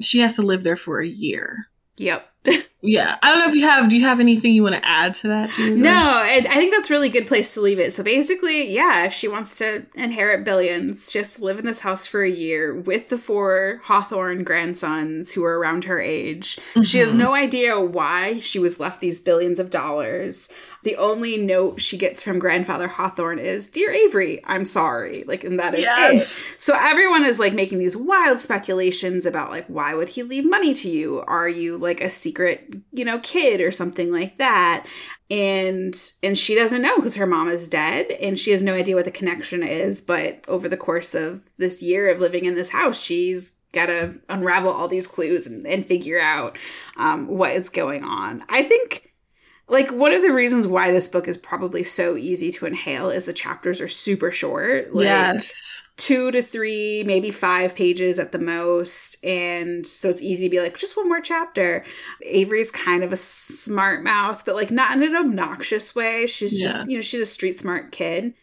[0.00, 1.66] She has to live there for a year.
[1.96, 2.26] Yep.
[2.82, 3.90] Yeah, I don't know if you have.
[3.90, 5.50] Do you have anything you want to add to that?
[5.50, 5.76] Too?
[5.76, 7.92] No, I, I think that's a really good place to leave it.
[7.92, 12.22] So basically, yeah, if she wants to inherit billions, just live in this house for
[12.22, 16.56] a year with the four Hawthorne grandsons who are around her age.
[16.56, 16.82] Mm-hmm.
[16.82, 17.18] She has mm-hmm.
[17.18, 20.48] no idea why she was left these billions of dollars.
[20.82, 25.24] The only note she gets from grandfather Hawthorne is, Dear Avery, I'm sorry.
[25.24, 26.38] Like, and that is yes.
[26.38, 26.60] it.
[26.60, 30.72] So everyone is like making these wild speculations about like, why would he leave money
[30.74, 31.20] to you?
[31.26, 34.86] Are you like a secret, you know, kid or something like that?
[35.30, 38.96] and and she doesn't know because her mom is dead and she has no idea
[38.96, 42.70] what the connection is but over the course of this year of living in this
[42.70, 46.58] house she's got to unravel all these clues and, and figure out
[46.96, 49.09] um, what is going on i think
[49.70, 53.24] like one of the reasons why this book is probably so easy to inhale is
[53.24, 55.82] the chapters are super short like yes.
[55.96, 59.24] two to three maybe five pages at the most.
[59.24, 61.84] And so it's easy to be like just one more chapter.
[62.22, 66.26] Avery's kind of a smart mouth but like not in an obnoxious way.
[66.26, 66.68] She's yeah.
[66.68, 68.34] just you know she's a street smart kid.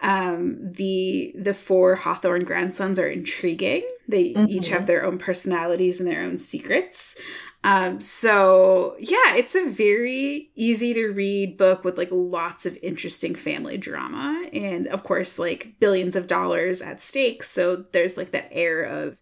[0.00, 3.82] Um the the four hawthorne grandsons are intriguing.
[4.08, 4.48] They mm-hmm.
[4.48, 7.20] each have their own personalities and their own secrets
[7.62, 13.34] um, so yeah, it's a very easy to read book with like lots of interesting
[13.34, 14.48] family drama.
[14.52, 17.42] And of course, like billions of dollars at stake.
[17.42, 19.16] So there's like that air of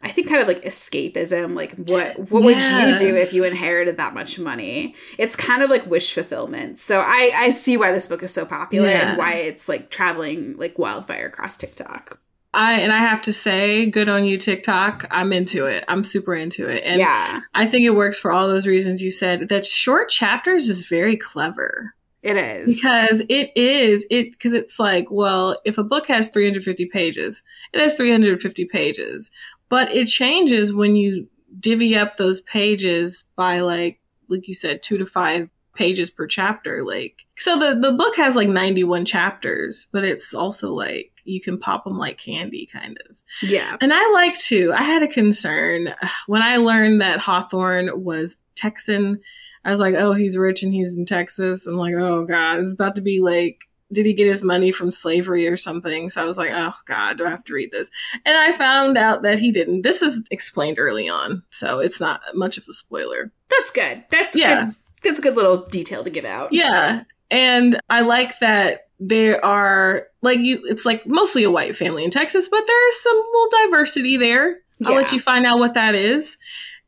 [0.00, 1.56] I think kind of like escapism.
[1.56, 2.72] Like what what yes.
[2.72, 4.94] would you do if you inherited that much money?
[5.16, 6.78] It's kind of like wish fulfillment.
[6.78, 9.10] So I I see why this book is so popular yeah.
[9.10, 12.20] and why it's like traveling like wildfire across TikTok.
[12.54, 15.06] I and I have to say, good on you, TikTok.
[15.10, 15.84] I'm into it.
[15.86, 16.82] I'm super into it.
[16.84, 17.40] And yeah.
[17.54, 19.48] I think it works for all those reasons you said.
[19.48, 21.94] That short chapters is very clever.
[22.22, 22.76] It is.
[22.76, 27.80] Because it is it because it's like, well, if a book has 350 pages, it
[27.80, 29.30] has 350 pages.
[29.68, 31.28] But it changes when you
[31.60, 36.84] divvy up those pages by like like you said, two to five pages per chapter.
[36.84, 41.58] Like so the, the book has like 91 chapters, but it's also like you can
[41.58, 43.16] pop them like candy, kind of.
[43.42, 43.76] Yeah.
[43.80, 45.94] And I like to, I had a concern
[46.26, 49.20] when I learned that Hawthorne was Texan.
[49.64, 51.66] I was like, oh, he's rich and he's in Texas.
[51.66, 54.92] I'm like, oh, God, it's about to be like, did he get his money from
[54.92, 56.10] slavery or something?
[56.10, 57.90] So I was like, oh, God, do I have to read this?
[58.24, 59.82] And I found out that he didn't.
[59.82, 63.32] This is explained early on, so it's not much of a spoiler.
[63.48, 64.04] That's good.
[64.10, 64.66] That's yeah.
[64.66, 64.74] Good.
[65.04, 66.52] That's a good little detail to give out.
[66.52, 67.04] Yeah.
[67.30, 72.10] And I like that there are like you it's like mostly a white family in
[72.10, 74.58] Texas, but there is some little diversity there.
[74.84, 76.38] I'll let you find out what that is.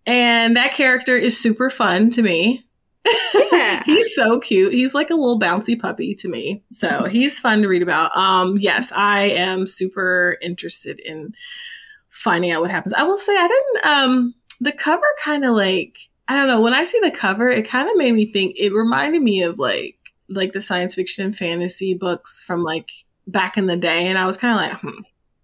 [0.06, 2.64] And that character is super fun to me.
[3.34, 3.82] Yeah.
[3.86, 4.72] he's so cute.
[4.72, 6.62] He's like a little bouncy puppy to me.
[6.72, 8.16] So he's fun to read about.
[8.16, 11.34] Um yes, I am super interested in
[12.10, 12.94] finding out what happens.
[12.94, 16.74] I will say I didn't um the cover kind of like I don't know, when
[16.74, 19.96] I see the cover, it kind of made me think it reminded me of like
[20.28, 22.90] like the science fiction and fantasy books from like
[23.30, 25.02] back in the day, and I was kind of like, hmm.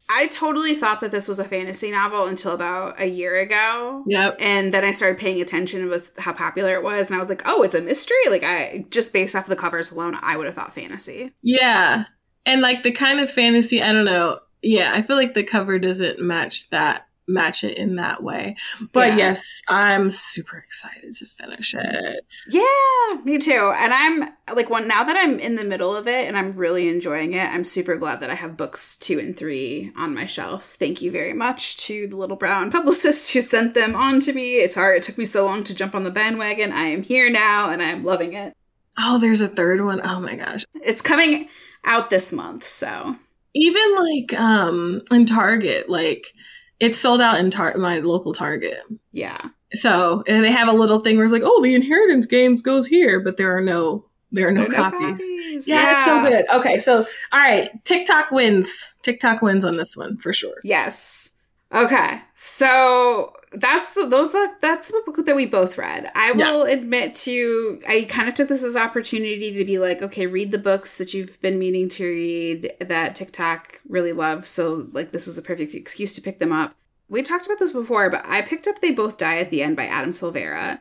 [0.09, 4.05] I totally thought that this was a fantasy novel until about a year ago.
[4.07, 4.37] Yep.
[4.38, 7.42] And then I started paying attention with how popular it was, and I was like,
[7.44, 8.16] oh, it's a mystery.
[8.29, 11.33] Like I just based off the covers alone, I would have thought fantasy.
[11.42, 12.05] Yeah,
[12.44, 14.40] and like the kind of fantasy, I don't know.
[14.62, 18.57] Yeah, I feel like the cover doesn't match that match it in that way.
[18.93, 19.17] But yeah.
[19.17, 22.33] yes, I'm super excited to finish it.
[22.49, 23.73] Yeah, me too.
[23.77, 26.89] And I'm like one now that I'm in the middle of it and I'm really
[26.89, 27.47] enjoying it.
[27.47, 30.65] I'm super glad that I have books 2 and 3 on my shelf.
[30.79, 34.57] Thank you very much to the little brown publicist who sent them on to me.
[34.57, 34.99] It's hard.
[34.99, 36.73] It took me so long to jump on the bandwagon.
[36.73, 38.55] I am here now and I'm loving it.
[38.99, 40.01] Oh, there's a third one.
[40.03, 40.65] Oh my gosh.
[40.83, 41.49] It's coming
[41.85, 43.17] out this month, so
[43.55, 46.33] even like um in Target, like
[46.81, 48.81] it's sold out in tar- my local Target.
[49.12, 49.39] Yeah.
[49.75, 52.87] So and they have a little thing where it's like, oh, the inheritance games goes
[52.87, 55.01] here, but there are no there are no, there copies.
[55.01, 55.69] no copies.
[55.69, 56.45] Yeah, yeah, it's so good.
[56.51, 58.95] Okay, so all right, TikTok wins.
[59.03, 60.61] TikTok wins on this one for sure.
[60.62, 61.33] Yes.
[61.73, 66.11] Okay, so that's the those that that's the book that we both read.
[66.14, 66.75] I will yeah.
[66.75, 70.59] admit to I kind of took this as opportunity to be like, okay, read the
[70.59, 74.51] books that you've been meaning to read that TikTok really loves.
[74.51, 76.74] So like this was a perfect excuse to pick them up.
[77.09, 79.76] We talked about this before, but I picked up They Both Die at the End
[79.76, 80.81] by Adam Silvera.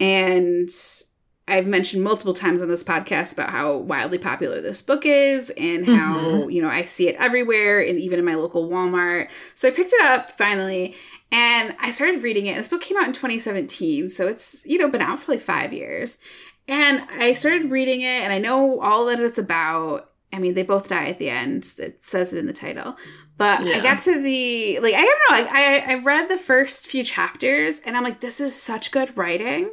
[0.00, 0.70] And
[1.48, 5.86] I've mentioned multiple times on this podcast about how wildly popular this book is and
[5.86, 6.50] how, mm-hmm.
[6.50, 9.28] you know, I see it everywhere and even in my local Walmart.
[9.54, 10.96] So I picked it up finally
[11.32, 12.56] and I started reading it.
[12.56, 15.72] This book came out in 2017, so it's, you know, been out for like 5
[15.72, 16.18] years.
[16.68, 20.10] And I started reading it and I know all that it's about.
[20.32, 21.76] I mean, they both die at the end.
[21.78, 22.96] It says it in the title.
[23.38, 23.76] But yeah.
[23.76, 27.04] I got to the like I don't know, like I I read the first few
[27.04, 29.70] chapters and I'm like, this is such good writing.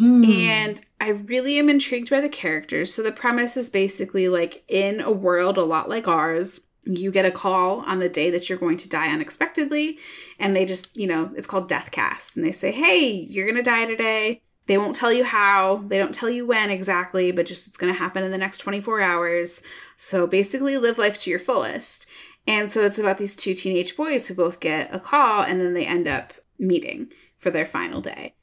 [0.00, 0.26] Mm.
[0.26, 2.92] And I really am intrigued by the characters.
[2.92, 7.24] So the premise is basically like in a world a lot like ours, you get
[7.24, 9.98] a call on the day that you're going to die unexpectedly.
[10.38, 12.36] And they just, you know, it's called Death Cast.
[12.36, 14.42] And they say, hey, you're going to die today.
[14.66, 17.92] They won't tell you how, they don't tell you when exactly, but just it's going
[17.92, 19.62] to happen in the next 24 hours.
[19.96, 22.06] So basically, live life to your fullest.
[22.46, 25.74] And so it's about these two teenage boys who both get a call and then
[25.74, 28.34] they end up meeting for their final day.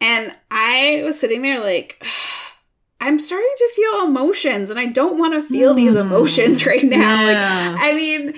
[0.00, 2.04] And I was sitting there like,
[3.04, 5.76] I'm starting to feel emotions and I don't want to feel mm.
[5.76, 7.26] these emotions right now.
[7.26, 7.72] Yeah.
[7.72, 8.34] Like, I mean,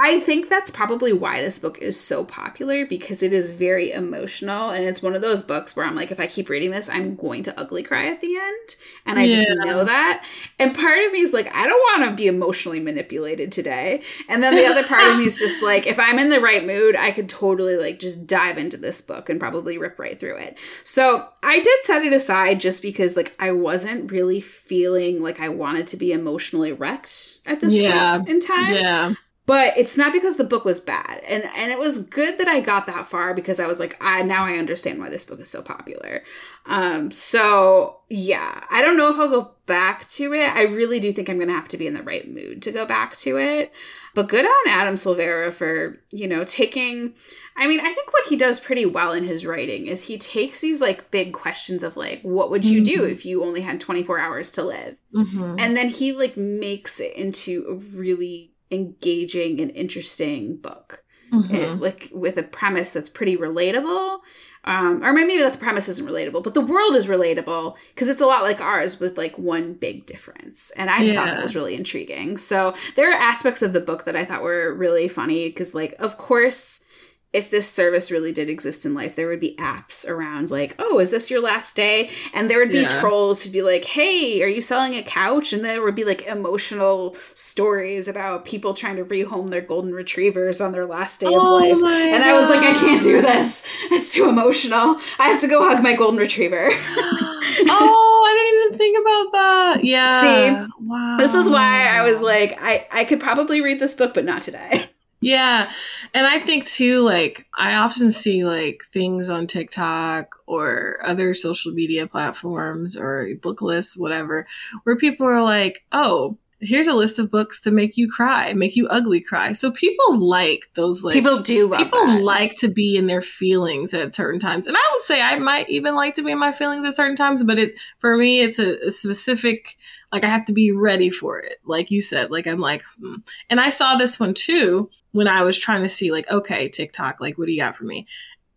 [0.00, 4.70] I think that's probably why this book is so popular because it is very emotional
[4.70, 7.16] and it's one of those books where I'm like if I keep reading this I'm
[7.16, 8.76] going to ugly cry at the end
[9.06, 9.36] and I yeah.
[9.36, 10.24] just know that
[10.58, 14.40] and part of me is like I don't want to be emotionally manipulated today and
[14.40, 16.94] then the other part of me is just like if I'm in the right mood
[16.94, 20.58] I could totally like just dive into this book and probably rip right through it.
[20.84, 25.48] So I did set it aside just because like I wasn't really feeling like I
[25.48, 28.18] wanted to be emotionally wrecked at this yeah.
[28.18, 28.74] point in time.
[28.74, 29.14] Yeah
[29.48, 31.22] but it's not because the book was bad.
[31.26, 34.22] And and it was good that i got that far because i was like i
[34.22, 36.22] now i understand why this book is so popular.
[36.66, 40.54] Um so yeah i don't know if i'll go back to it.
[40.54, 42.86] I really do think i'm gonna have to be in the right mood to go
[42.86, 43.72] back to it.
[44.14, 47.14] But good on adam silvera for you know taking
[47.56, 50.60] i mean i think what he does pretty well in his writing is he takes
[50.60, 53.02] these like big questions of like what would you mm-hmm.
[53.02, 54.98] do if you only had 24 hours to live?
[55.14, 55.56] Mm-hmm.
[55.58, 61.04] and then he like makes it into a really engaging and interesting book.
[61.32, 61.54] Mm-hmm.
[61.54, 64.20] It, like with a premise that's pretty relatable.
[64.64, 68.20] Um, or maybe that the premise isn't relatable, but the world is relatable because it's
[68.20, 70.72] a lot like ours with like one big difference.
[70.72, 71.24] And I just yeah.
[71.24, 72.36] thought that was really intriguing.
[72.36, 75.94] So there are aspects of the book that I thought were really funny because, like,
[75.98, 76.84] of course,
[77.30, 80.98] if this service really did exist in life, there would be apps around like, oh,
[80.98, 82.10] is this your last day?
[82.32, 83.00] And there would be yeah.
[83.00, 85.52] trolls who'd be like, hey, are you selling a couch?
[85.52, 90.62] And there would be like emotional stories about people trying to rehome their golden retrievers
[90.62, 91.92] on their last day oh of life.
[91.92, 92.30] And God.
[92.30, 93.66] I was like, I can't do this.
[93.90, 94.98] It's too emotional.
[95.18, 96.68] I have to go hug my golden retriever.
[96.72, 99.84] oh, I didn't even think about that.
[99.84, 100.20] Yeah.
[100.22, 101.16] See, wow.
[101.18, 104.40] This is why I was like, I, I could probably read this book, but not
[104.40, 104.87] today.
[105.20, 105.70] Yeah.
[106.14, 111.72] And I think too, like, I often see like things on TikTok or other social
[111.72, 114.46] media platforms or book lists, whatever,
[114.84, 118.74] where people are like, oh, here's a list of books to make you cry, make
[118.74, 119.52] you ugly cry.
[119.52, 122.22] So people like those like people do people that.
[122.22, 124.66] like to be in their feelings at certain times.
[124.66, 127.16] And I would say I might even like to be in my feelings at certain
[127.16, 129.76] times, but it for me it's a, a specific
[130.10, 131.58] like I have to be ready for it.
[131.64, 133.16] Like you said, like I'm like hmm.
[133.48, 137.20] and I saw this one too when I was trying to see like okay, TikTok,
[137.20, 138.06] like what do you got for me?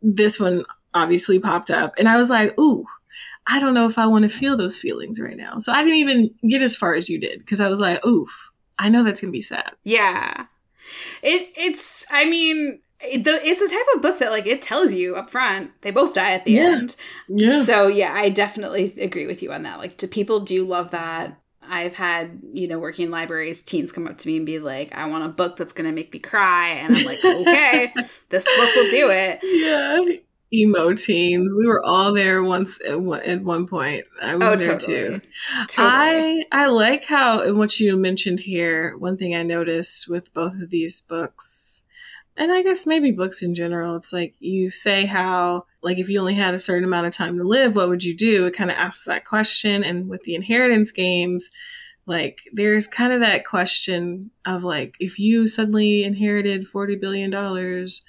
[0.02, 2.86] This one obviously popped up and I was like, "Ooh,
[3.48, 5.58] I don't know if I want to feel those feelings right now.
[5.60, 8.52] So I didn't even get as far as you did because I was like, oof,
[8.80, 9.72] I know that's going to be sad.
[9.84, 10.46] Yeah.
[11.22, 14.94] It it's I mean it, the, it's the type of book that like it tells
[14.94, 16.62] you up front they both die at the yeah.
[16.64, 16.96] end.
[17.28, 17.62] Yeah.
[17.64, 19.80] So yeah, I definitely agree with you on that.
[19.80, 21.38] Like, do people do love that?
[21.72, 24.94] I've had, you know, working in libraries, teens come up to me and be like,
[24.94, 26.68] I want a book that's going to make me cry.
[26.68, 27.94] And I'm like, okay,
[28.30, 29.40] this book will do it.
[29.42, 30.18] Yeah
[30.54, 31.54] emo teens.
[31.58, 34.06] We were all there once at one point.
[34.22, 35.20] I was oh, there totally.
[35.20, 35.22] too.
[35.68, 35.88] Totally.
[35.88, 38.98] I I like how and what you mentioned here.
[38.98, 41.81] One thing I noticed with both of these books,
[42.38, 46.20] and I guess maybe books in general, it's like you say how like if you
[46.20, 48.46] only had a certain amount of time to live, what would you do?
[48.46, 49.84] It kind of asks that question.
[49.84, 51.50] And with the inheritance games.
[52.08, 58.02] Like there's kind of that question of like if you suddenly inherited 40 billion dollars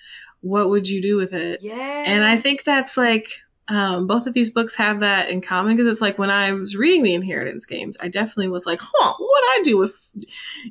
[0.42, 1.60] what would you do with it?
[1.62, 2.04] Yeah.
[2.06, 3.28] And I think that's like
[3.68, 6.76] um, both of these books have that in common because it's like when I was
[6.76, 10.10] reading the inheritance games, I definitely was like, huh, what would I do with,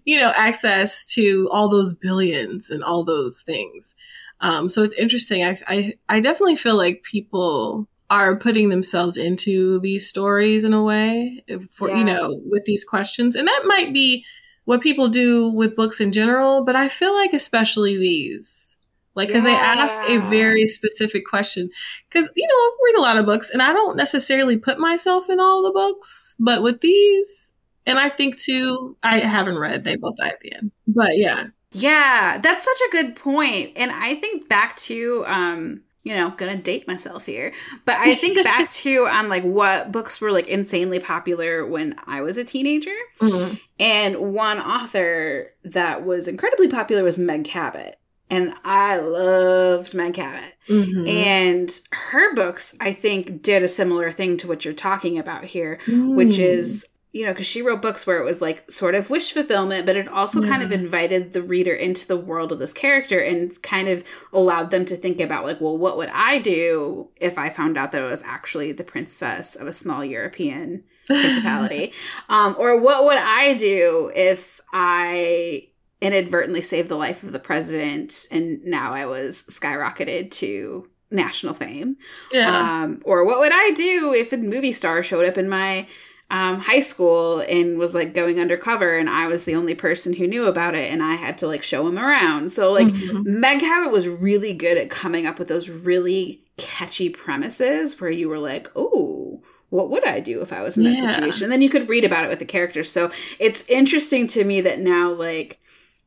[0.04, 3.96] you know, access to all those billions and all those things?
[4.42, 5.44] Um, so it's interesting.
[5.44, 10.84] I, I, I definitely feel like people are putting themselves into these stories in a
[10.84, 11.98] way for, yeah.
[11.98, 13.38] you know, with these questions.
[13.38, 14.26] And that might be
[14.66, 18.71] what people do with books in general, but I feel like especially these
[19.14, 21.70] Like, because they ask a very specific question.
[22.10, 25.30] Because, you know, I've read a lot of books and I don't necessarily put myself
[25.30, 27.52] in all the books, but with these,
[27.86, 30.72] and I think too, I haven't read They Both Die at the End.
[30.88, 31.48] But yeah.
[31.74, 33.72] Yeah, that's such a good point.
[33.76, 37.54] And I think back to um, you know, gonna date myself here.
[37.86, 42.22] But I think back to on like what books were like insanely popular when I
[42.22, 42.96] was a teenager.
[43.20, 43.60] Mhm.
[43.80, 47.96] And one author that was incredibly popular was Meg Cabot.
[48.32, 50.54] And I loved Meg Cabot.
[50.70, 51.08] Mhm.
[51.08, 55.80] And her books, I think, did a similar thing to what you're talking about here,
[55.88, 56.40] which Mm.
[56.46, 59.86] is, you know, because she wrote books where it was like sort of wish fulfillment,
[59.86, 63.62] but it also kind of invited the reader into the world of this character and
[63.64, 64.02] kind of
[64.32, 67.92] allowed them to think about, like, well, what would I do if I found out
[67.92, 71.92] that it was actually the princess of a small European principality?
[72.30, 75.68] um, or what would I do if I
[76.02, 81.98] inadvertently saved the life of the president and now I was skyrocketed to national fame?
[82.32, 82.84] yeah.
[82.84, 85.88] Um, or what would I do if a movie star showed up in my
[86.30, 90.26] um, high school and was like going undercover and I was the only person who
[90.28, 92.52] knew about it and I had to like show him around?
[92.54, 93.26] So, like, Mhm.
[93.26, 98.30] Meg Cabot was really good at coming up with those really catchy premises where you
[98.30, 101.12] were like, oh, what would I do if I was in that Yeah.
[101.12, 101.44] situation?
[101.44, 102.90] And then you could read about it with the characters.
[102.90, 105.60] So it's interesting to me that now, like,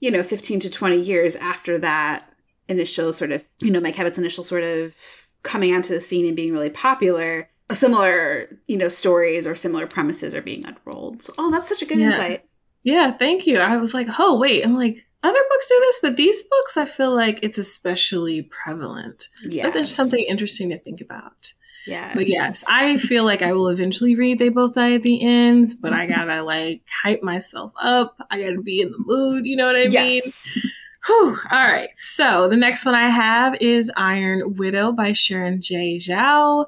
[0.04, 2.30] you know, 15 to 20 years after that
[2.68, 4.94] initial sort of, you know, Meg Cabot's initial sort of
[5.42, 9.86] coming onto the scene and being really popular, a similar, you know, stories or similar
[9.86, 11.22] premises are being unrolled.
[11.22, 12.08] So, oh, that's such a good Yeah.
[12.08, 12.44] insight.
[12.82, 13.60] Yeah, thank you.
[13.60, 14.62] I was like, oh, wait.
[14.62, 19.28] I'm like, other books do this, but these books, I feel like it's especially prevalent.
[19.40, 19.48] So
[19.80, 21.54] it's something interesting to think about.
[21.86, 22.14] Yes.
[22.14, 25.74] But yes, I feel like I will eventually read They Both Die at the Ends,
[25.74, 26.14] but I mm-hmm.
[26.14, 28.16] gotta like hype myself up.
[28.30, 29.46] I gotta be in the mood.
[29.46, 29.92] You know what I mean?
[29.92, 30.58] Yes.
[31.06, 31.36] Whew.
[31.50, 31.90] All right.
[31.96, 36.64] So the next one I have is Iron Widow by Xiran Jay Zhao.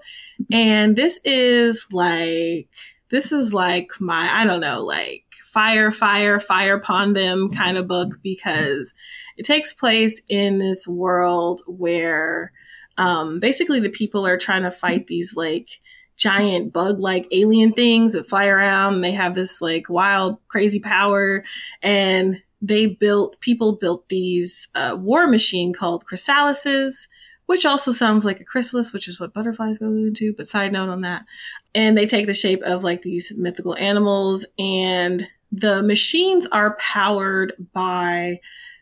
[0.52, 2.68] And this is like,
[3.08, 7.88] this is like my, I don't know, like fire, fire, fire upon them kind of
[7.88, 8.92] book because
[9.38, 12.52] it takes place in this world where
[12.98, 15.80] um, basically the people are trying to fight these like
[16.16, 19.00] giant bug like alien things that fly around.
[19.00, 21.44] They have this like wild, crazy power.
[21.82, 27.06] And they built people built these uh, war machine called chrysalises
[27.46, 30.88] which also sounds like a chrysalis which is what butterflies go into but side note
[30.88, 31.24] on that
[31.74, 37.52] and they take the shape of like these mythical animals and the machines are powered
[37.72, 38.40] by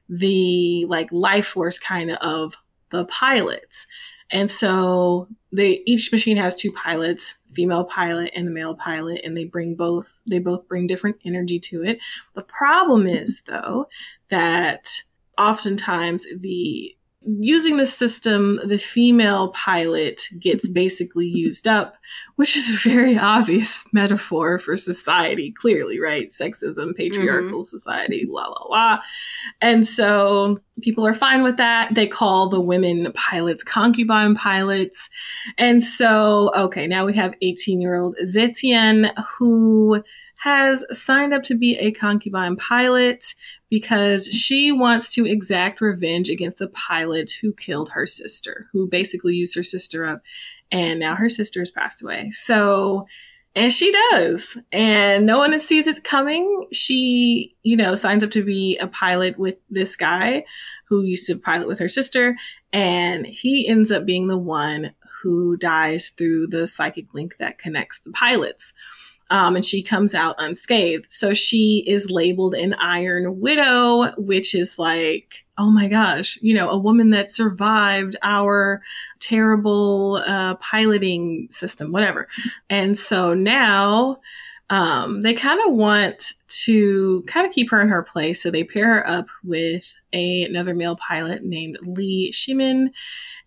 [0.09, 2.55] the like life force kind of of
[2.95, 3.87] the pilots.
[4.31, 9.37] And so they each machine has two pilots female pilot and a male pilot and
[9.37, 11.99] they bring both they both bring different energy to it.
[12.35, 13.87] The problem is, though,
[14.29, 14.89] that
[15.39, 16.97] oftentimes the
[17.27, 21.97] using the system, the female pilot gets basically used up,
[22.37, 26.29] which is a very obvious metaphor for society, clearly, right?
[26.29, 26.93] Sexism, mm-hmm.
[26.93, 28.99] patriarchal society, la la la.
[29.61, 31.95] And so people are fine with that.
[31.95, 35.09] They call the women pilots concubine pilots.
[35.59, 40.03] And so, okay, now we have 18 year old Zetian who
[40.45, 43.35] has signed up to be a concubine pilot
[43.71, 49.35] because she wants to exact revenge against the pilot who killed her sister, who basically
[49.35, 50.21] used her sister up,
[50.71, 52.31] and now her sister has passed away.
[52.33, 53.07] So,
[53.55, 56.67] and she does, and no one sees it coming.
[56.75, 60.45] She, you know, signs up to be a pilot with this guy
[60.91, 62.37] who used to pilot with her sister,
[62.71, 68.01] and he ends up being the one who dies through the psychic link that connects
[68.01, 68.75] the pilots
[69.31, 71.07] um, and she comes out unscathed.
[71.11, 76.69] So she is labeled an Iron Widow, which is like, oh my gosh, you know,
[76.69, 78.83] a woman that survived our
[79.21, 82.29] terrible uh, piloting system, whatever.
[82.69, 84.19] And so now
[84.69, 88.43] um, they kind of want to kind of keep her in her place.
[88.43, 92.89] So they pair her up with a, another male pilot named Li Shimin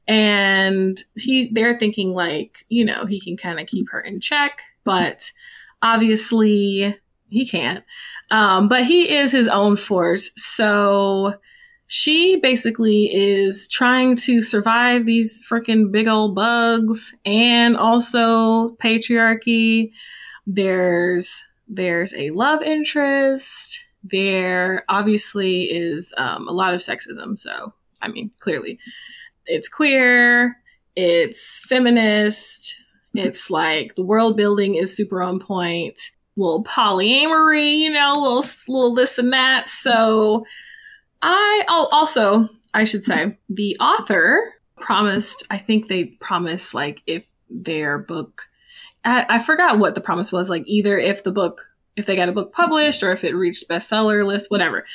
[0.08, 4.62] and he they're thinking like you know he can kind of keep her in check
[4.86, 5.32] but
[5.82, 6.98] obviously
[7.30, 7.84] he can't.
[8.30, 10.32] Um, but he is his own force.
[10.36, 11.36] So
[11.88, 19.92] she basically is trying to survive these freaking big old bugs and also patriarchy.
[20.46, 23.80] There's there's a love interest.
[24.04, 27.38] There obviously is um, a lot of sexism.
[27.38, 28.78] So i mean clearly
[29.48, 30.58] it's queer,
[30.96, 32.76] it's feminist,
[33.18, 36.00] it's like the world building is super on point,
[36.36, 39.70] little polyamory, you know, little little this and that.
[39.70, 40.46] So
[41.22, 47.28] I oh, also I should say, the author promised, I think they promised, like, if
[47.50, 48.44] their book,
[49.04, 52.30] I, I forgot what the promise was, like, either if the book, if they got
[52.30, 54.86] a book published or if it reached bestseller list, whatever.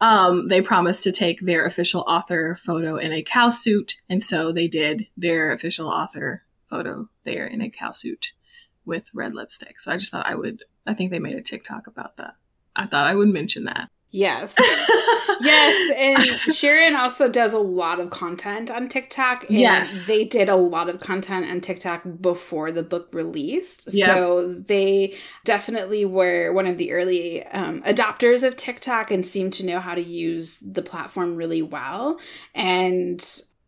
[0.00, 3.94] Um, they promised to take their official author photo in a cow suit.
[4.08, 6.42] And so they did their official author
[6.74, 8.32] photo there in a cow suit
[8.84, 9.80] with red lipstick.
[9.80, 12.34] So I just thought I would, I think they made a TikTok about that.
[12.74, 13.90] I thought I would mention that.
[14.10, 14.54] Yes.
[15.40, 15.92] yes.
[15.96, 16.18] And
[16.52, 19.48] Xiran also does a lot of content on TikTok.
[19.48, 20.06] And Yes.
[20.06, 23.88] They did a lot of content on TikTok before the book released.
[23.92, 24.08] Yep.
[24.08, 29.66] So they definitely were one of the early um, adopters of TikTok and seem to
[29.66, 32.18] know how to use the platform really well.
[32.54, 33.24] And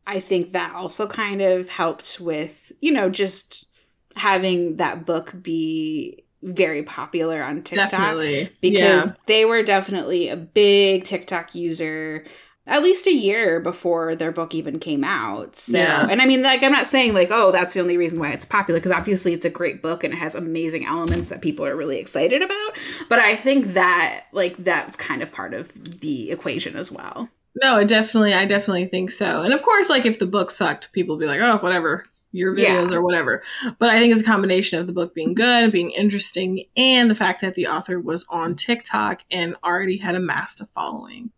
[0.06, 3.66] I think that also kind of helped with, you know, just
[4.14, 8.50] having that book be very popular on TikTok Definitely.
[8.60, 9.12] because yeah.
[9.26, 12.24] they were definitely a big TikTok user
[12.68, 15.54] at least a year before their book even came out.
[15.54, 16.08] So, Yeah.
[16.10, 18.44] and I mean, like, I'm not saying like, oh, that's the only reason why it's
[18.44, 21.76] popular because obviously it's a great book and it has amazing elements that people are
[21.76, 22.78] really excited about.
[23.08, 27.28] But I think that like that's kind of part of the equation as well.
[27.62, 29.42] No, it definitely, I definitely think so.
[29.42, 32.54] And of course, like if the book sucked, people would be like, oh, whatever, your
[32.54, 32.96] videos Yeah.
[32.96, 33.42] or whatever.
[33.78, 37.14] But I think it's a combination of the book being good, being interesting, and the
[37.14, 41.30] fact that the author was on TikTok and already had amassed a following.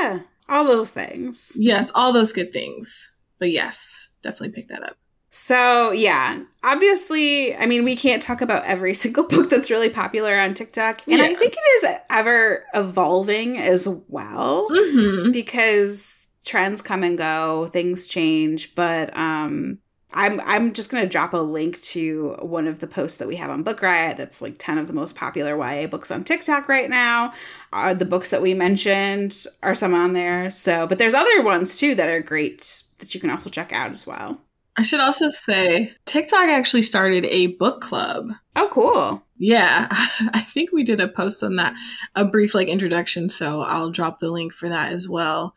[0.00, 1.56] Yeah, all those things.
[1.58, 3.10] Yes, all those good things.
[3.38, 4.96] But yes, definitely pick that up.
[5.38, 10.34] So, yeah, obviously, I mean, we can't talk about every single book that's really popular
[10.38, 11.02] on TikTok.
[11.06, 15.32] And I think it is ever evolving as well Mm-hmm.
[15.32, 19.78] because trends come and go, things change, but um
[20.14, 23.36] I'm I'm just going to drop a link to one of the posts that we
[23.36, 26.66] have on Book Riot that's like 10 of the most popular YA books on TikTok
[26.68, 27.34] right now.
[27.74, 30.50] Uh, the books that we mentioned are some on there.
[30.50, 33.92] So, but there's other ones too that are great that you can also check out
[33.92, 34.40] as well.
[34.78, 38.32] I should also say TikTok actually started a book club.
[38.56, 39.22] Oh, cool.
[39.38, 41.74] Yeah, I think we did a post on that,
[42.14, 43.30] a brief like introduction.
[43.30, 45.54] So I'll drop the link for that as well.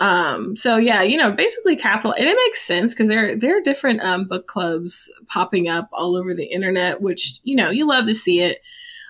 [0.00, 3.60] Um, so yeah, you know, basically capital, and it makes sense because there there are
[3.60, 8.06] different um, book clubs popping up all over the internet, which you know you love
[8.06, 8.58] to see it.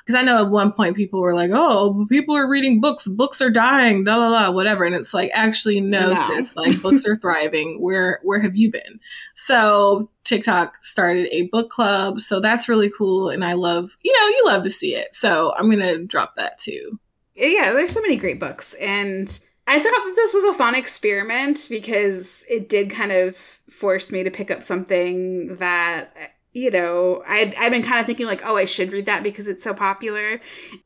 [0.04, 3.06] Because I know at one point people were like, "Oh, people are reading books.
[3.06, 4.04] Books are dying.
[4.04, 6.14] Blah blah blah, whatever." And it's like, actually, no, No.
[6.14, 6.56] sis.
[6.56, 7.80] Like books are thriving.
[7.80, 9.00] Where where have you been?
[9.34, 14.26] So TikTok started a book club, so that's really cool, and I love, you know,
[14.28, 15.14] you love to see it.
[15.14, 16.98] So I'm gonna drop that too.
[17.34, 18.74] yeah, there's so many great books.
[18.74, 19.26] And
[19.66, 24.22] I thought that this was a fun experiment because it did kind of force me
[24.24, 26.14] to pick up something that,
[26.54, 29.48] you know, I'd, I've been kind of thinking like, oh, I should read that because
[29.48, 30.32] it's so popular.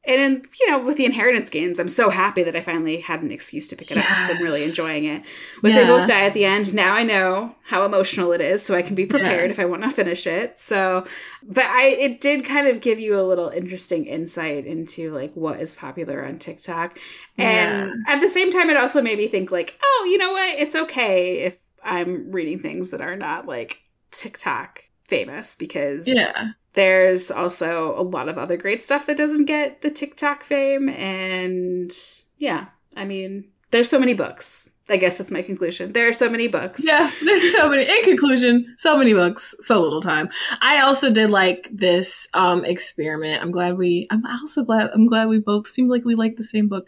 [0.07, 3.21] And, then, you know, with the Inheritance games, I'm so happy that I finally had
[3.23, 5.23] an excuse to pick it up because I'm really enjoying it.
[5.62, 6.73] But they both die at the end.
[6.73, 9.51] Now I know how emotional it is, so I can be prepared Yeah.
[9.51, 10.57] if I want to finish it.
[10.57, 11.05] So,
[11.43, 15.59] but I it did kind of give you a little interesting insight into like what
[15.59, 16.97] is popular on TikTok.
[17.39, 20.59] And at the same time it also made me think like, oh, you know what?
[20.61, 23.81] It's okay if I'm reading things that are not like
[24.12, 29.80] TikTok famous because Yeah, there's also a lot of other great stuff that doesn't get
[29.80, 31.92] the TikTok fame and
[32.38, 34.70] yeah, I mean, there's so many books.
[34.88, 35.92] I guess that's my conclusion.
[35.92, 36.86] There are so many books.
[36.86, 37.11] yeah.
[37.24, 37.82] There's so many.
[37.82, 40.28] In conclusion, so many books, so little time.
[40.61, 43.42] I also did like this um experiment.
[43.42, 44.07] I'm glad we.
[44.11, 44.90] I'm also glad.
[44.94, 46.86] I'm glad we both seem like we like the same book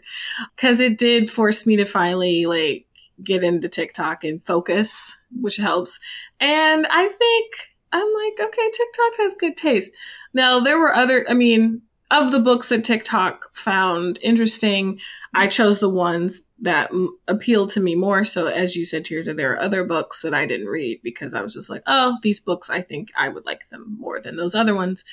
[0.55, 2.85] because it did force me to finally like
[3.21, 5.99] get into TikTok and focus, which helps.
[6.39, 7.53] And I think
[7.91, 9.91] I'm like, okay, TikTok has good taste.
[10.33, 11.25] Now there were other.
[11.29, 11.81] I mean,
[12.11, 14.99] of the books that TikTok found interesting,
[15.33, 18.23] I chose the ones that m- appealed to me more.
[18.23, 21.41] So, as you said, Tirzah, there are other books that I didn't read because I
[21.41, 24.55] was just like, oh, these books, I think I would like them more than those
[24.55, 25.03] other ones.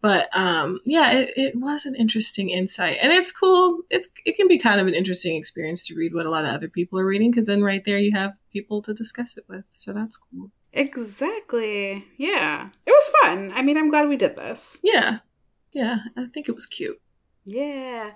[0.00, 3.82] But um, yeah, it, it was an interesting insight, and it's cool.
[3.90, 6.54] It's it can be kind of an interesting experience to read what a lot of
[6.54, 9.64] other people are reading because then right there you have people to discuss it with.
[9.72, 10.52] So that's cool.
[10.72, 12.04] Exactly.
[12.16, 12.68] Yeah.
[12.86, 13.52] It was fun.
[13.54, 14.80] I mean, I'm glad we did this.
[14.84, 15.18] Yeah,
[15.72, 17.00] yeah, I think it was cute.
[17.44, 18.10] Yeah.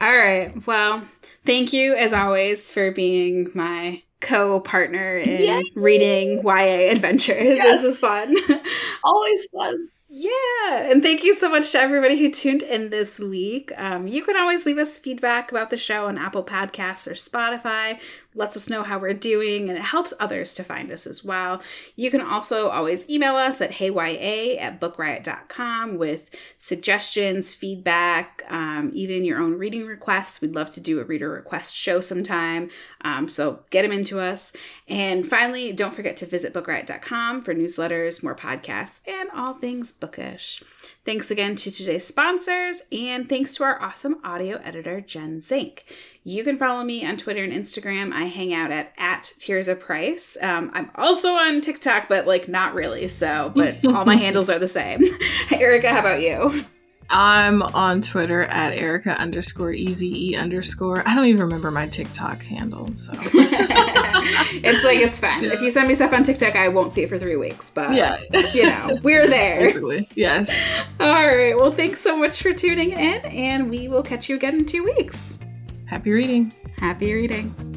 [0.00, 0.64] All right.
[0.66, 1.02] Well,
[1.44, 5.62] thank you as always for being my co-partner in Yay.
[5.74, 7.56] reading YA adventures.
[7.58, 7.82] Yes.
[7.82, 8.34] This is fun.
[9.04, 9.88] Always fun.
[10.08, 13.72] Yeah, and thank you so much to everybody who tuned in this week.
[13.76, 17.98] Um, you can always leave us feedback about the show on Apple Podcasts or Spotify.
[18.36, 21.60] Lets us know how we're doing, and it helps others to find us as well.
[21.96, 29.24] You can also always email us at heyya at bookriot.com with suggestions, feedback, um, even
[29.24, 30.40] your own reading requests.
[30.40, 32.70] We'd love to do a reader request show sometime.
[33.00, 34.54] Um, so get them into us.
[34.86, 40.62] And finally, don't forget to visit bookriot.com for newsletters, more podcasts, and all things bookish.
[41.04, 45.84] Thanks again to today's sponsors, and thanks to our awesome audio editor, Jen Zink.
[46.28, 48.12] You can follow me on Twitter and Instagram.
[48.12, 50.36] I hang out at at Tirzah Price.
[50.42, 53.06] Um, I'm also on TikTok, but like not really.
[53.06, 55.04] So, but all my handles are the same.
[55.52, 56.64] Erica, how about you?
[57.08, 61.08] I'm on Twitter at Erica underscore easy e underscore.
[61.08, 65.44] I don't even remember my TikTok handle, so it's like it's fine.
[65.44, 65.52] Yeah.
[65.52, 67.70] If you send me stuff on TikTok, I won't see it for three weeks.
[67.70, 68.18] But yeah,
[68.52, 69.60] you know, we're there.
[69.60, 70.50] Basically, yes.
[70.98, 71.56] All right.
[71.56, 74.82] Well, thanks so much for tuning in, and we will catch you again in two
[74.82, 75.38] weeks.
[75.86, 76.52] Happy reading.
[76.78, 77.75] Happy reading.